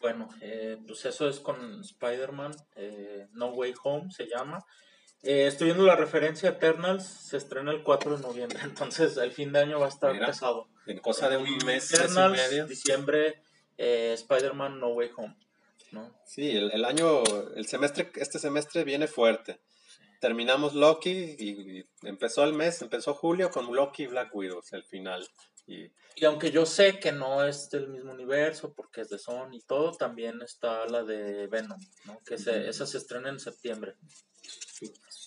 [0.00, 4.64] Bueno, eh, pues eso es con Spider-Man, eh, No Way Home se llama.
[5.22, 9.52] Eh, estoy viendo la referencia Eternals, se estrena el 4 de noviembre, entonces el fin
[9.52, 10.26] de año va a estar Mira.
[10.26, 10.68] pesado.
[10.86, 12.66] En cosa de un mes, mes y Eternals, medio.
[12.66, 13.42] diciembre,
[13.76, 15.36] eh, Spider-Man No Way Home.
[15.92, 16.10] ¿no?
[16.24, 17.22] Sí, el, el año,
[17.56, 19.60] el semestre, este semestre viene fuerte.
[20.20, 24.84] Terminamos Loki y, y empezó el mes, empezó julio con Loki y Black Widow, el
[24.84, 25.26] final.
[25.70, 29.52] Y Y aunque yo sé que no es del mismo universo, porque es de Sony
[29.54, 32.18] y todo, también está la de Venom, ¿no?
[32.26, 33.94] que se, esa se estrena en septiembre.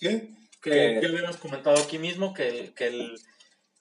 [0.00, 3.18] Que Que- ya habíamos comentado aquí mismo que, que el,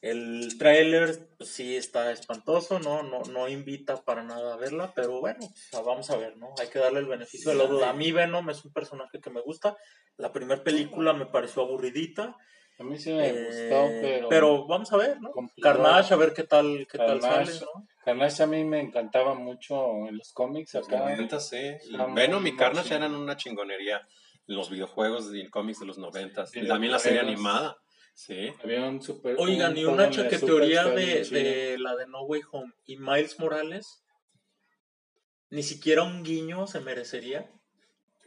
[0.02, 3.04] El tráiler pues, sí está espantoso, ¿no?
[3.04, 3.22] ¿no?
[3.24, 6.54] No invita para nada a verla, pero bueno, o sea, vamos a ver, ¿no?
[6.60, 7.90] Hay que darle el beneficio de la duda.
[7.90, 9.78] A mí Venom es un personaje que me gusta.
[10.18, 12.36] La primera película me pareció aburridita.
[12.80, 14.66] A mí sí me eh, gustó, pero...
[14.66, 15.32] vamos a ver, ¿no?
[15.32, 15.84] Complicado.
[15.84, 17.54] Carnage, a ver qué tal, qué tal Carnage.
[17.54, 17.88] sale, ¿no?
[18.04, 21.00] Carnage a mí me encantaba mucho en los cómics Los acá.
[21.00, 21.62] 90, sí.
[22.14, 24.02] Venom y Carnage eran una chingonería.
[24.46, 26.46] Los videojuegos y cómics de los 90.
[26.54, 27.78] Y Y los también la serie animada.
[28.14, 28.52] Sí.
[28.64, 29.36] Había un super...
[29.40, 34.04] Oigan, un y una juego de de la de No Way Home y Miles Morales.
[35.50, 37.50] Ni siquiera un guiño se merecería.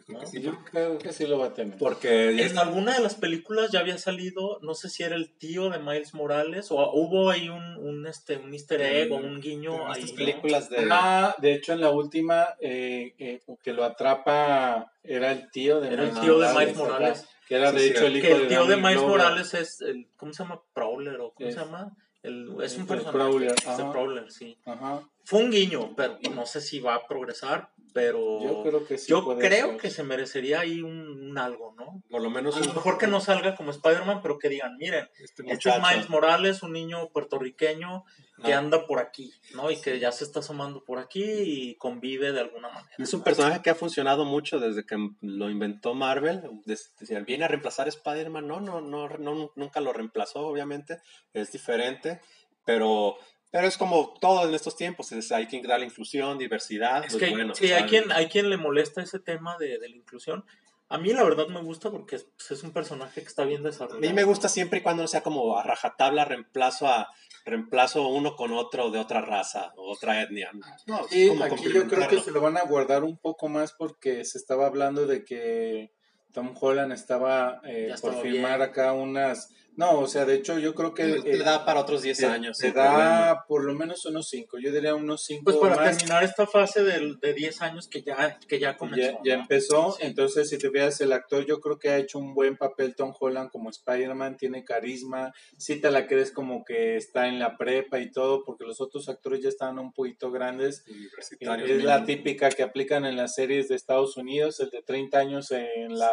[0.09, 0.21] ¿No?
[0.33, 1.77] Yo creo que sí lo va a tener.
[1.79, 5.69] Porque En alguna de las películas ya había salido, no sé si era el tío
[5.71, 9.87] de Miles Morales o hubo ahí un, un, este, un easter egg o un guiño
[9.91, 10.01] ahí.
[10.03, 10.17] estas ¿no?
[10.17, 10.89] películas de...
[10.91, 15.89] Ah, de hecho en la última eh, eh, que lo atrapa era el tío de
[15.93, 17.19] Era el Miles tío de Morales, Miles Morales.
[17.21, 19.09] acá, que era Sí, de sí, hecho el hijo Que el tío de Miles Glover.
[19.09, 20.61] Morales es el, ¿cómo se llama?
[20.73, 21.97] Prowler o ¿cómo Es- se llama?
[22.23, 23.13] El, es un el personaje.
[23.19, 23.93] Prowler, es ajá.
[23.93, 24.59] Prowler, sí.
[24.65, 25.01] Ajá.
[25.27, 29.11] Fue un guiño, pero no sé si va a progresar, pero Yo creo que sí
[29.11, 29.77] yo puede creo ser.
[29.79, 30.97] que se merecería ahí un,
[31.31, 32.01] un algo, ¿no?
[32.09, 35.09] Por lo menos A lo mejor que no salga como Spider-Man, pero que digan, miren,
[35.19, 35.77] este este es.
[35.83, 38.05] Miles Morales, un niño puertorriqueño
[38.45, 38.59] que Ah.
[38.59, 39.71] anda por aquí, ¿no?
[39.71, 42.95] Y que ya se está asomando por aquí y convive de alguna manera.
[42.99, 46.43] Es un personaje que ha funcionado mucho desde que lo inventó Marvel.
[46.67, 48.47] Desde, viene a reemplazar a Spider-Man.
[48.47, 50.99] No, no, no, no, nunca lo reemplazó, obviamente.
[51.33, 52.21] Es diferente.
[52.67, 53.17] Pero,
[53.57, 55.13] pero es como todo en estos tiempos.
[55.13, 57.03] Es, hay que darle inclusión, diversidad.
[57.07, 57.89] Es pues que bueno, sí, hay sale.
[57.89, 60.45] quien, hay quien le molesta ese tema de, de la inclusión.
[60.91, 63.63] A mí la verdad me gusta porque es, pues, es un personaje que está bien
[63.63, 64.01] A desarrollado.
[64.03, 67.09] mí me gusta siempre y cuando no sea como a rajatabla reemplazo a
[67.47, 70.51] reemplazo uno con otro de otra raza o otra etnia.
[70.85, 73.49] No, es Y como aquí yo creo que se lo van a guardar un poco
[73.49, 75.93] más porque se estaba hablando de que
[76.35, 78.69] Tom Holland estaba eh, por firmar bien.
[78.69, 79.49] acá unas...
[79.77, 81.05] No, o sea, de hecho yo creo que...
[81.05, 82.57] Le eh, da para otros 10 te- años.
[82.59, 83.45] Te sin da problema.
[83.47, 85.99] por lo menos unos 5, yo diría unos 5 Pues para más.
[85.99, 89.19] terminar esta fase del- de 10 años que ya, que ya comenzó.
[89.25, 90.03] Ya, empezó, Sí.
[90.07, 93.13] entonces si te veas el actor, yo creo que ha hecho un buen papel Tom
[93.19, 97.99] Holland como Spider-Man, tiene carisma, si te la crees como que está en la prepa
[98.01, 100.85] y todo, porque los otros actores ya están un poquito grandes.
[101.19, 105.51] Es la típica que aplican en las series de Estados Unidos, el de 30 años
[105.51, 106.11] en la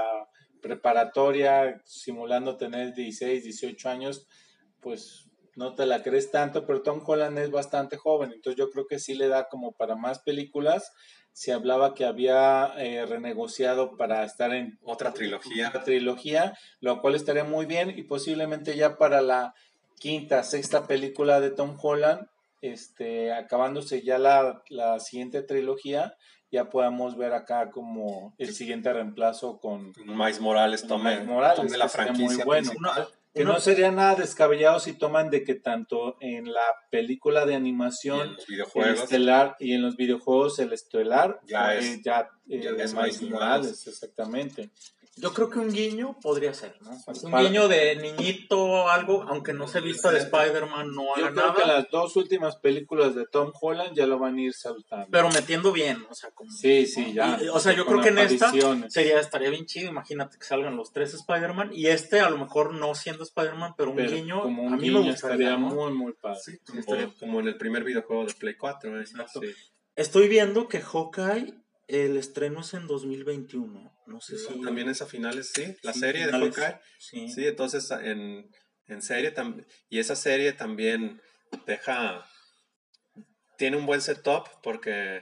[0.64, 4.26] preparatoria, simulando tener 16, 18 años,
[4.80, 8.88] pues no te la crees tanto, pero Tom Holland es bastante joven, entonces yo creo
[8.88, 10.92] que sí le da como para más películas.
[11.32, 15.70] Se hablaba que había eh, renegociado para estar en Otra trilogía.
[15.70, 19.54] otra trilogía, lo cual estaría muy bien y posiblemente ya para la
[20.00, 22.28] quinta, sexta película de Tom Holland,
[22.62, 26.16] este, acabándose ya la, la siguiente trilogía,
[26.54, 31.78] ya podamos ver acá como el siguiente reemplazo con Miles Morales tome, Miles Morales, tome
[31.80, 32.72] la franquicia muy bueno.
[33.34, 37.54] que Uno- no sería nada descabellado si toman de que tanto en la película de
[37.54, 42.04] Y en animación los el estelar y en los videojuegos el estelar Ya fue es-
[42.04, 43.88] ya, eh, ya es Miles Miles Morales, Morales.
[43.88, 44.70] exactamente.
[45.16, 46.90] Yo creo que un guiño podría ser, ¿no?
[47.24, 51.28] Un Para- guiño de niñito o algo, aunque no se vista de Spider-Man, no Yo
[51.28, 54.54] haga creo que las dos últimas películas de Tom Holland ya lo van a ir
[54.54, 55.08] saltando.
[55.12, 56.50] pero metiendo bien, o sea, como...
[56.50, 57.38] sí, sí, ya.
[57.42, 58.52] Y, o sea, yo creo que en esta
[58.90, 62.74] sería, estaría bien chido, imagínate que salgan los tres Spider-Man y este a lo mejor
[62.74, 65.58] no siendo Spider-Man, pero un Pero guiño, como un a mí guiño me gustaría, estaría
[65.58, 65.76] ¿no?
[65.76, 66.40] muy, muy padre.
[66.44, 68.98] Sí, como, como en el primer videojuego de Play 4.
[68.98, 69.02] ¿eh?
[69.02, 69.42] Exacto.
[69.42, 69.48] Sí.
[69.96, 71.54] Estoy viendo que Hawkeye,
[71.88, 74.62] el estreno es en 2021, no sé si...
[74.62, 75.76] También es a finales, sí.
[75.82, 76.56] La Sí, serie finales.
[76.56, 76.82] de Hawkeye.
[77.00, 77.30] Sí.
[77.30, 78.50] Sí, entonces en,
[78.88, 79.68] en serie también.
[79.90, 81.22] Y esa serie también
[81.68, 82.26] deja.
[83.58, 85.22] Tiene un buen setup porque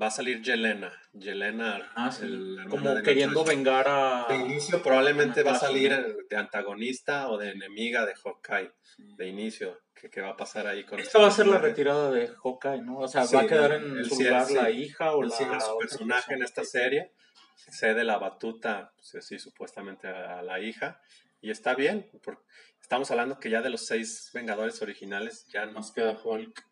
[0.00, 0.92] va a salir Yelena.
[1.12, 1.90] Yelena.
[1.94, 2.24] Ah, sí.
[2.24, 4.26] el Como de queriendo vengar a...
[4.28, 5.92] De inicio probablemente va a salir
[6.28, 8.72] de antagonista o de enemiga de Hawkeye.
[8.98, 9.80] De inicio.
[9.94, 12.82] ¿Qué, qué va a pasar ahí con Esta va a ser la retirada de Hawkeye,
[12.82, 12.98] ¿no?
[12.98, 14.54] O sea, Sí, va a quedar en él su sí- lugar sí.
[14.54, 15.30] la hija o la
[15.60, 17.12] su personaje en esta serie,
[17.56, 21.00] cede la batuta, pues, sí, supuestamente a, a la hija,
[21.40, 22.42] y está bien, porque
[22.80, 26.64] estamos hablando que ya de los seis Vengadores originales ya no Nos queda Hulk.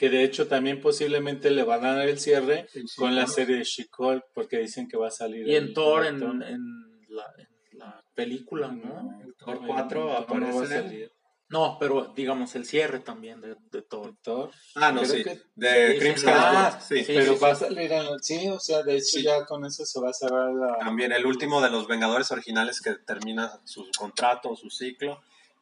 [0.00, 3.64] Que de hecho también posiblemente le van a dar el cierre con la serie de
[3.64, 5.46] She-Hulk porque dicen que va a salir.
[5.46, 6.62] Y en el Thor, en, en
[7.10, 9.20] la, en la película, ¿no?
[9.20, 11.12] En Thor en 4 Thor no va a aparece salir.
[11.50, 14.14] No, pero digamos el cierre también de, de Thor.
[14.22, 14.50] Thor.
[14.76, 17.04] Ah, no, Creo sí, que- de sí, Crimson ah, sí.
[17.04, 17.12] sí.
[17.14, 19.22] pero va a salir en el- sí, o sea, de hecho Sí.
[19.24, 20.78] ya con eso se va a cerrar la...
[20.78, 25.20] También el último de los Vengadores originales que termina su contrato, su ciclo,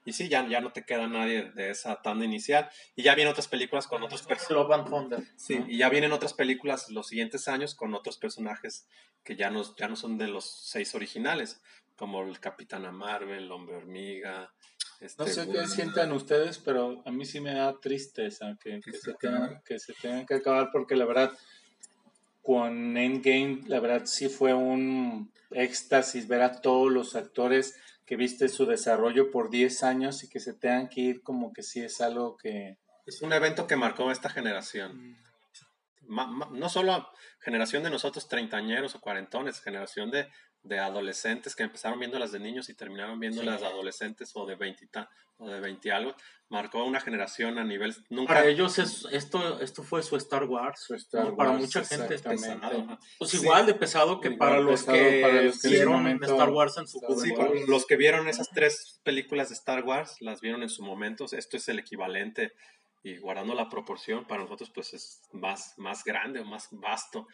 [0.08, 3.30] y sí, ya, ya no te queda nadie de esa tanda inicial, y ya vienen
[3.30, 5.28] otras películas con otros personajes.
[5.36, 8.88] Sí, y ya vienen otras películas los siguientes años con otros personajes
[9.22, 11.60] que ya no, ya no son de los seis originales,
[11.94, 14.50] como el Capitana Marvel, el Hombre Hormiga,
[15.00, 18.92] No Este, sé qué sientan ustedes, pero a mí sí me da tristeza que, que
[18.94, 21.32] se tengan, que se tengan que acabar porque la verdad
[22.40, 27.74] con Endgame, la verdad sí fue un éxtasis ver a todos los actores
[28.08, 31.62] que viste su desarrollo por 10 años y que se tengan que ir como que
[31.62, 32.78] sí es algo que...
[33.06, 35.14] Es un evento que marcó esta generación.
[36.06, 37.06] Ma- ma- no solo
[37.38, 40.26] generación de nosotros treintañeros o cuarentones, generación de,
[40.62, 43.46] de adolescentes que empezaron viendo las de niños y terminaron viendo Sí.
[43.46, 46.14] las de adolescentes o de 20 y ta- o de 20 y algo.
[46.50, 50.80] Marcó una generación a nivel nunca Para ellos es, esto, esto fue su Star Wars.
[50.80, 51.36] Su Star ¿no?
[51.36, 52.98] Para Wars, mucha gente es pesado.
[53.18, 53.36] Pues Sí.
[53.38, 56.76] igual de pesado que Igual para los, que para los que vieron momento- Star Wars
[56.78, 57.32] en su Sí,
[57.68, 61.26] los que vieron esas tres películas de Star Wars las vieron en su momento.
[61.30, 62.52] Esto es el equivalente
[63.04, 67.28] y guardando la proporción para nosotros pues es más, más grande o más vasto.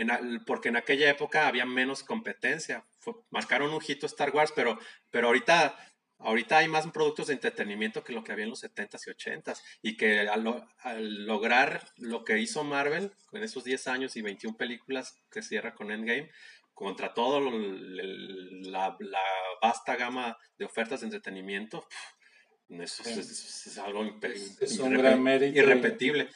[0.00, 2.84] En porque en aquella época había menos competencia.
[3.00, 4.78] Fue- marcaron un hito Star Wars, pero,
[5.10, 5.76] pero ahorita,
[6.18, 9.60] ahorita hay más productos de entretenimiento que lo que había en los 70s y 80s.
[9.82, 14.56] Y que al, al lograr lo que hizo Marvel en esos 10 años y 21
[14.56, 16.30] películas que cierra con Endgame,
[16.72, 17.12] contra
[17.50, 19.20] el- la, la
[19.60, 21.86] vasta gama de ofertas de entretenimiento,
[22.70, 24.02] eso es, es- es algo
[24.62, 25.58] Es un gran mérito.
[25.58, 26.30] irrepetible.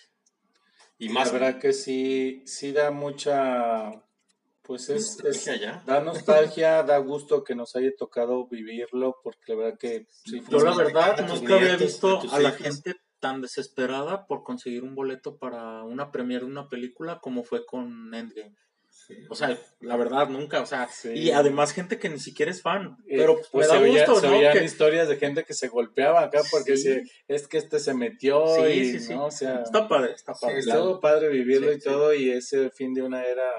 [0.99, 4.03] Y más La verdad que sí, sí da mucha...
[4.62, 5.82] Pues es, allá.
[5.84, 10.59] da nostalgia, da gusto que nos haya tocado vivirlo, porque la verdad que sí Yo
[10.61, 14.82] la un- verdad nunca había nietos, visto a a la gente tan desesperada por conseguir
[14.82, 18.55] un boleto para una premiere de una película como fue con Endgame.
[19.29, 21.11] O sea, la verdad, nunca, o sea, Sí.
[21.13, 24.07] y además gente que ni siquiera es fan, Eh, pero pues me da se, veía-
[24.07, 24.33] gusto, se ¿no?
[24.35, 26.83] veían Que- historias de gente que se golpeaba acá porque Sí.
[26.85, 29.15] se- es que este se metió Sí, y sí, sí.
[29.15, 30.59] no, o sea, está padre, está padre.
[30.61, 31.89] estuvo padre vivirlo Sí, y sí.
[31.89, 33.51] todo y ese fin de una era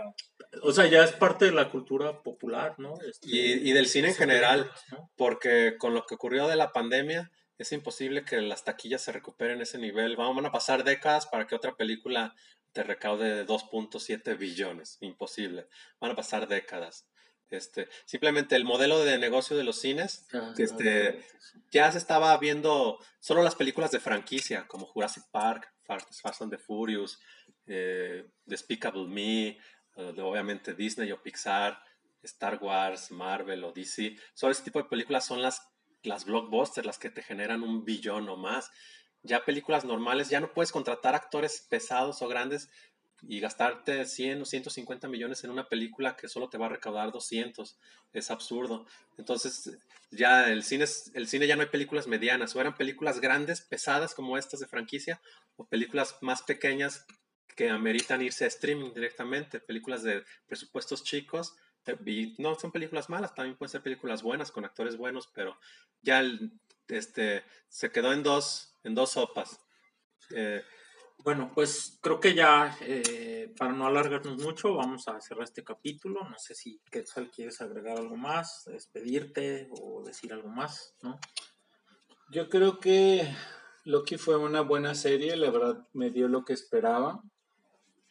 [0.61, 2.93] O sea, ya es parte de la cultura popular, ¿no?
[3.05, 5.11] Este, Y, y del cine en general, ¿no?
[5.17, 9.59] porque con lo que ocurrió de la pandemia, es imposible que las taquillas se recuperen
[9.61, 10.15] ese nivel.
[10.15, 12.33] Vamos, van a pasar décadas para que otra película
[12.75, 14.97] te recaude 2.7 billones.
[14.99, 15.67] Imposible.
[16.01, 17.07] Van a pasar décadas.
[17.49, 21.25] Este, simplemente el modelo de negocio de los cines que este,
[21.71, 26.57] ya se estaba viendo solo las películas de franquicia, como Jurassic Park, Fast, and the
[26.57, 27.19] Furious,
[27.67, 29.57] eh, Despicable Me, eh,
[30.13, 31.79] de- obviamente Disney o Pixar,
[32.23, 34.17] Star Wars, Marvel o DC.
[34.33, 35.61] Solo ese tipo de películas son las,
[36.03, 38.69] las blockbusters, las que te generan un billón o más.
[39.25, 42.69] Ya películas normales, ya no puedes contratar actores pesados o grandes
[43.27, 47.11] y gastarte 100 o 150 millones en una película que solo te va a recaudar
[47.11, 47.77] 200.
[48.13, 48.85] Es absurdo.
[49.17, 49.77] Entonces,
[50.11, 53.61] ya el cine, es- el cine ya no hay películas medianas, o eran películas grandes,
[53.61, 55.19] pesadas como estas de franquicia,
[55.57, 57.05] o películas más pequeñas
[57.55, 61.55] que ameritan irse a streaming directamente, películas de presupuestos chicos.
[61.87, 65.55] eh, no son películas malas, también pueden ser películas buenas, con actores buenos, pero
[66.01, 66.23] ya
[66.87, 69.59] este, se quedó en dos, en dos sopas.
[70.35, 70.61] Eh,
[71.25, 76.23] Bueno, pues creo que ya, eh, para no alargarnos mucho, vamos a cerrar este capítulo.
[76.23, 81.19] No sé si Quetzal quieres agregar algo más, despedirte o decir algo más, ¿no?
[82.29, 83.27] Yo creo que
[83.85, 87.23] Loki fue una buena serie, la verdad me dio lo que esperaba.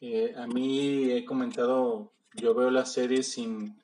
[0.01, 3.81] Eh, a mí he comentado, yo veo las series sin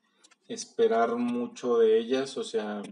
[0.49, 2.83] esperar mucho de ellas, o sea,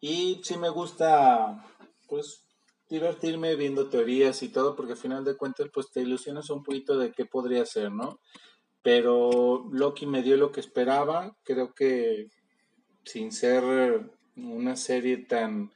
[0.00, 1.64] y sí me gusta,
[2.06, 2.44] pues,
[2.88, 6.98] divertirme viendo teorías y todo, porque al final de cuentas, pues te ilusionas un poquito
[6.98, 8.20] de qué podría ser, ¿no?
[8.82, 12.28] Pero Loki me dio lo que esperaba, creo que
[13.04, 14.02] sin ser
[14.36, 15.72] una serie tan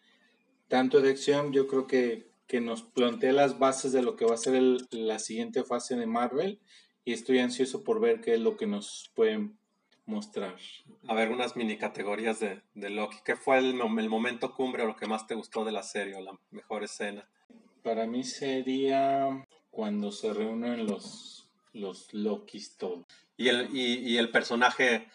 [0.68, 4.34] tanto de acción, yo creo que, que nos plantea las bases de lo que va
[4.34, 6.60] a ser el- la siguiente fase de Marvel
[7.04, 9.58] y estoy ansioso por ver qué es lo que nos pueden
[10.12, 10.56] mostrar.
[11.08, 13.16] a ver, unas mini categorías de, de Loki.
[13.24, 16.14] ¿Qué fue el, el momento cumbre o lo que más te gustó de la serie
[16.16, 17.28] o la mejor escena?
[17.82, 23.06] Para mí sería cuando se reúnen los, los Lokis todos.
[23.36, 25.08] Y el, y, y el personaje.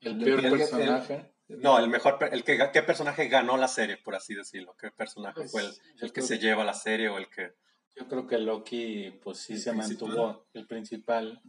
[0.00, 1.30] El peor el- personaje.
[1.46, 4.74] No, el mejor, el que, ¿qué personaje ganó la serie, por así decirlo?
[4.80, 5.62] ¿Qué personaje Pues, fue
[6.00, 7.52] el, que se que- lleva la serie o el que...
[7.96, 10.08] Yo creo que Loki, pues sí se principal.
[10.08, 11.40] mantuvo el principal.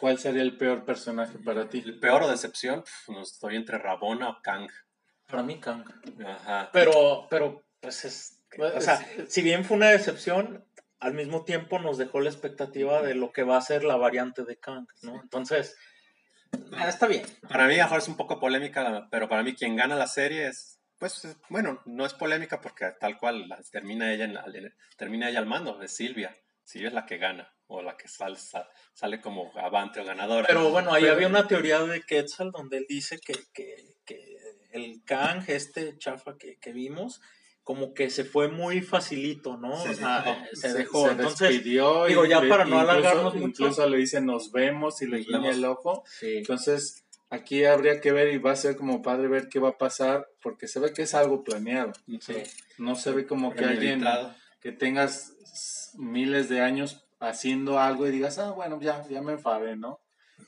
[0.00, 1.82] ¿Cuál sería el peor personaje para ti?
[1.84, 4.66] El peor o decepción, no estoy entre Rabona o Kang.
[5.26, 5.84] Para mí, Kang.
[6.26, 6.70] Ajá.
[6.72, 8.42] Pero, pero, pues es.
[8.56, 8.98] Pues, O sea,
[9.28, 10.64] si bien fue una decepción,
[11.00, 14.42] al mismo tiempo nos dejó la expectativa de lo que va a ser la variante
[14.44, 15.20] de Kang, ¿no?
[15.22, 15.76] Entonces,
[16.78, 17.24] ah, está bien.
[17.48, 20.80] Para mí, mejor es un poco polémica, pero para mí quien gana la serie es,
[20.98, 25.28] pues, es- bueno, no es polémica porque tal cual termina ella, en la- en- termina
[25.28, 26.34] ella al mando, es Silvia.
[26.64, 30.46] Silvia es la que gana o la que sale, sa- sale como avante o ganadora.
[30.46, 34.36] Pero bueno, ahí Pero- había una teoría de Quetzal donde él dice que, que, que
[34.72, 37.20] el Kang, este chafa que, que vimos,
[37.62, 39.76] como que se fue muy facilito, ¿no?
[39.82, 40.36] Se o sea, dejó.
[40.54, 41.06] se, dejó.
[41.06, 43.46] Se Entonces, despidió digo, ya le- para no incluso- alargarnos mucho.
[43.46, 46.02] Incluso le dice nos vemos y le guiña el ojo.
[46.06, 46.38] sí.
[46.38, 49.78] Entonces, aquí habría que ver y va a ser como padre ver qué va a
[49.78, 51.92] pasar, porque se ve que es algo planeado.
[52.20, 52.34] Sí.
[52.78, 54.02] No se ve como que alguien
[54.60, 59.76] que tengas miles de años haciendo algo y digas, ah, bueno, ya, ya me enfadé,
[59.76, 60.00] ¿no?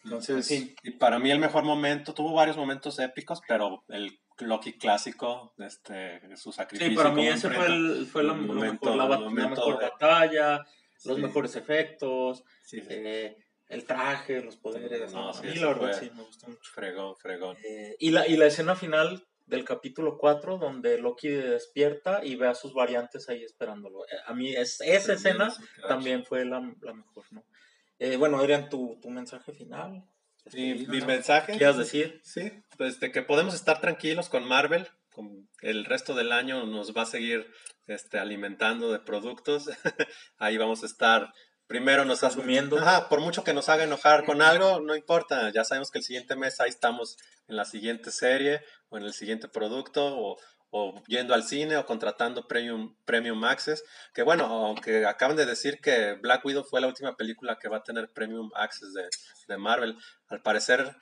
[0.05, 0.75] Entonces, Sí.
[0.83, 6.37] Y para mí el mejor momento, tuvo varios momentos épicos, pero el Loki clásico, este,
[6.37, 6.91] su sacrificio.
[6.91, 9.51] Sí, para mí ese fue, el, fue la, momento- mejor, la, bat- un la momento
[9.69, 10.65] mejor de- batalla,
[11.05, 11.23] los Sí.
[11.23, 12.87] mejores efectos, Sí, sí.
[12.89, 13.37] eh,
[13.69, 15.13] el traje, los poderes.
[15.13, 15.33] No, ¿no?
[15.33, 16.71] sí, a mí eso la verdad fue- sí me gustó mucho.
[16.75, 17.57] Fregón, fregón.
[17.65, 22.49] Eh, y, la, y la escena final del capítulo 4, donde Loki despierta y ve
[22.49, 24.05] a sus variantes ahí esperándolo.
[24.07, 25.53] Eh, A mí es, esa escena
[25.89, 27.45] también fue la, la mejor, ¿no?
[27.99, 30.05] Eh, bueno, Adrián, tu, tu mensaje final.
[30.53, 31.57] Mi, mi mensaje.
[31.57, 32.21] ¿Quieres decir?
[32.25, 36.97] Sí, pues de que podemos estar tranquilos con Marvel, con el resto del año nos
[36.97, 37.47] va a seguir
[37.87, 39.69] este, alimentando de productos.
[40.39, 41.33] Ahí vamos a estar.
[41.73, 42.77] Primero nos Consumiendo.
[42.77, 45.51] Ajá, por mucho que nos haga enojar con algo, no importa.
[45.55, 47.17] Ya sabemos que el siguiente mes ahí estamos
[47.49, 48.61] en la siguiente serie
[48.91, 50.37] o en el siguiente producto o,
[50.69, 53.85] o yendo al cine o contratando Premium, Premium Access.
[54.13, 57.79] Que bueno, aunque acaban de decir que Black Widow fue la última película que va
[57.79, 59.09] a tener Premium Access de,
[59.49, 59.97] de Marvel,
[60.29, 60.95] al parecer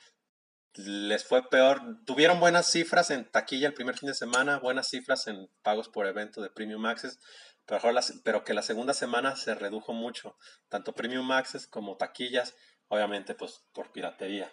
[0.74, 1.80] les fue peor.
[2.06, 6.06] Tuvieron buenas cifras en taquilla el primer fin de semana, buenas cifras en pagos por
[6.06, 7.18] evento de Premium Access,
[7.70, 10.36] pero, pero que la segunda semana se redujo mucho,
[10.68, 12.54] tanto Premium Access como taquillas,
[12.88, 14.52] obviamente pues por piratería.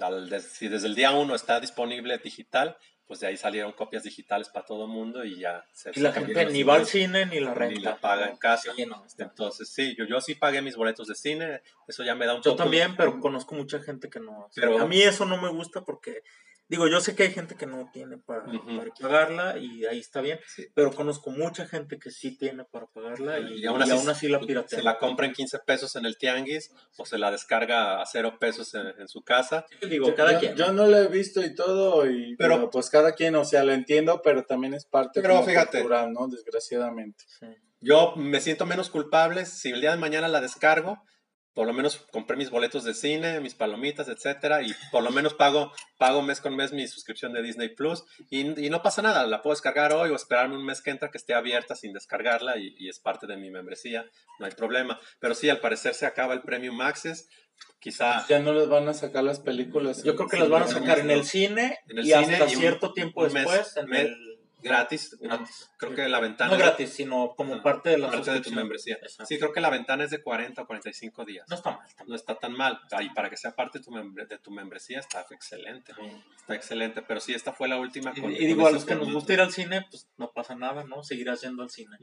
[0.00, 2.76] Al des- si desde el día uno está disponible digital,
[3.06, 6.12] pues de ahí salieron copias digitales para todo el mundo y ya se Y la
[6.12, 7.74] gente ni va al cine ni la renta.
[7.76, 8.72] Ni la paga en casa.
[8.74, 12.26] Sí, no, Entonces, sí, yo, yo sí pagué mis boletos de cine, eso ya me
[12.26, 12.64] da un Yo poco...
[12.64, 14.48] también, pero conozco mucha gente que no.
[14.54, 16.22] Pero- a mí eso no me gusta porque,
[16.68, 18.78] digo, yo sé que hay gente que no tiene para, Ujú.
[18.78, 20.66] para pagarla y ahí está bien, Sí.
[20.74, 24.78] pero conozco mucha gente que sí tiene para pagarla y, Y aún así, la piratea.
[24.78, 28.38] se la compra en 15 pesos en el tianguis o se la descarga a cero
[28.40, 29.64] pesos en, en su casa.
[29.88, 30.56] Digo, yo, cada yo- quien.
[30.56, 33.62] yo no lo he visto y todo, y, Pero- pero, pues cada quien, o sea,
[33.62, 35.80] lo entiendo, pero también es parte Pero fíjate.
[35.80, 36.28] cultural, ¿no?
[36.28, 37.24] Desgraciadamente.
[37.28, 37.46] Sí.
[37.80, 41.02] Yo me siento menos culpable si el día de mañana la descargo.
[41.56, 45.32] Por lo menos compré mis boletos de cine, mis palomitas, etcétera, y por lo menos
[45.34, 48.04] pago, pago mes con mes mi suscripción de Disney Plus.
[48.30, 51.10] Y, y no pasa nada, la puedo descargar hoy o esperarme un mes que entra
[51.10, 54.04] que esté abierta sin descargarla y, y es parte de mi membresía,
[54.38, 55.00] no hay problema.
[55.18, 57.26] Pero sí, al parecer se acaba el Premium Access.
[57.80, 60.02] Quizá Ya no les van a sacar las películas.
[60.02, 62.50] Yo creo que las van a sacar en el cine En el y cine hasta
[62.50, 64.35] y un- cierto tiempo un mes- después en mes- el
[64.68, 65.16] gratis.
[65.20, 65.70] gratis.
[65.78, 66.48] Creo que la ventana.
[66.50, 68.96] No es de- gratis, sino como parte de la parte de tu membresía.
[69.02, 69.26] Exacto.
[69.26, 71.46] Sí, creo que la ventana es de 40 o 45 días.
[71.48, 71.86] No está mal.
[71.86, 72.08] está mal.
[72.10, 72.80] no está tan mal.
[73.00, 75.92] Y para que sea parte de tu, membre- de tu membresía está excelente.
[76.36, 77.02] Está excelente.
[77.02, 78.12] Pero sí, esta fue la última.
[78.14, 80.54] Y, con- y digo, a los que nos gusta ir al cine, pues no pasa
[80.54, 81.02] nada, ¿no?
[81.02, 81.96] Seguirás yendo al cine.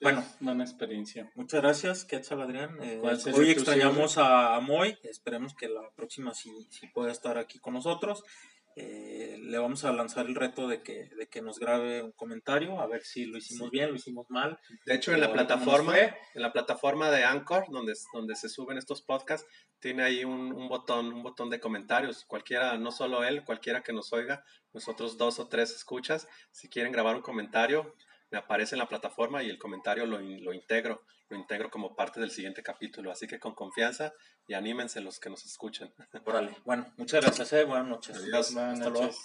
[0.00, 1.28] Bueno, Buena experiencia.
[1.34, 2.78] Muchas gracias, Quetzal Adrián.
[2.80, 4.96] Eh, ¿Cuál sería hoy extrañamos a, a Moy.
[5.02, 8.22] Esperemos que la próxima sí, sí pueda estar aquí con nosotros.
[8.80, 12.80] Eh, le vamos a lanzar el reto de que, de que nos grabe un comentario,
[12.80, 14.56] a ver si lo hicimos bien, lo hicimos mal.
[14.86, 19.02] De hecho, en la plataforma, en la plataforma de Anchor, donde, donde se suben estos
[19.02, 19.48] podcasts,
[19.80, 22.24] tiene ahí un, un botón, un botón de comentarios.
[22.24, 26.92] Cualquiera, no solo él, cualquiera que nos oiga, nosotros dos o tres escuchas, si quieren
[26.92, 27.96] grabar un comentario,
[28.30, 31.94] me aparece en la plataforma y el comentario lo, in- lo integro, lo integro como
[31.94, 33.10] parte del siguiente capítulo.
[33.10, 34.12] Así que con confianza
[34.46, 35.92] y anímense los que nos escuchen.
[36.24, 36.56] Órale.
[36.64, 37.52] Bueno, muchas gracias.
[37.54, 37.64] eh.
[37.64, 38.16] Buenas noches.
[38.16, 38.52] Adiós.
[38.54, 39.06] Buenas Hasta luego.
[39.06, 39.18] noches.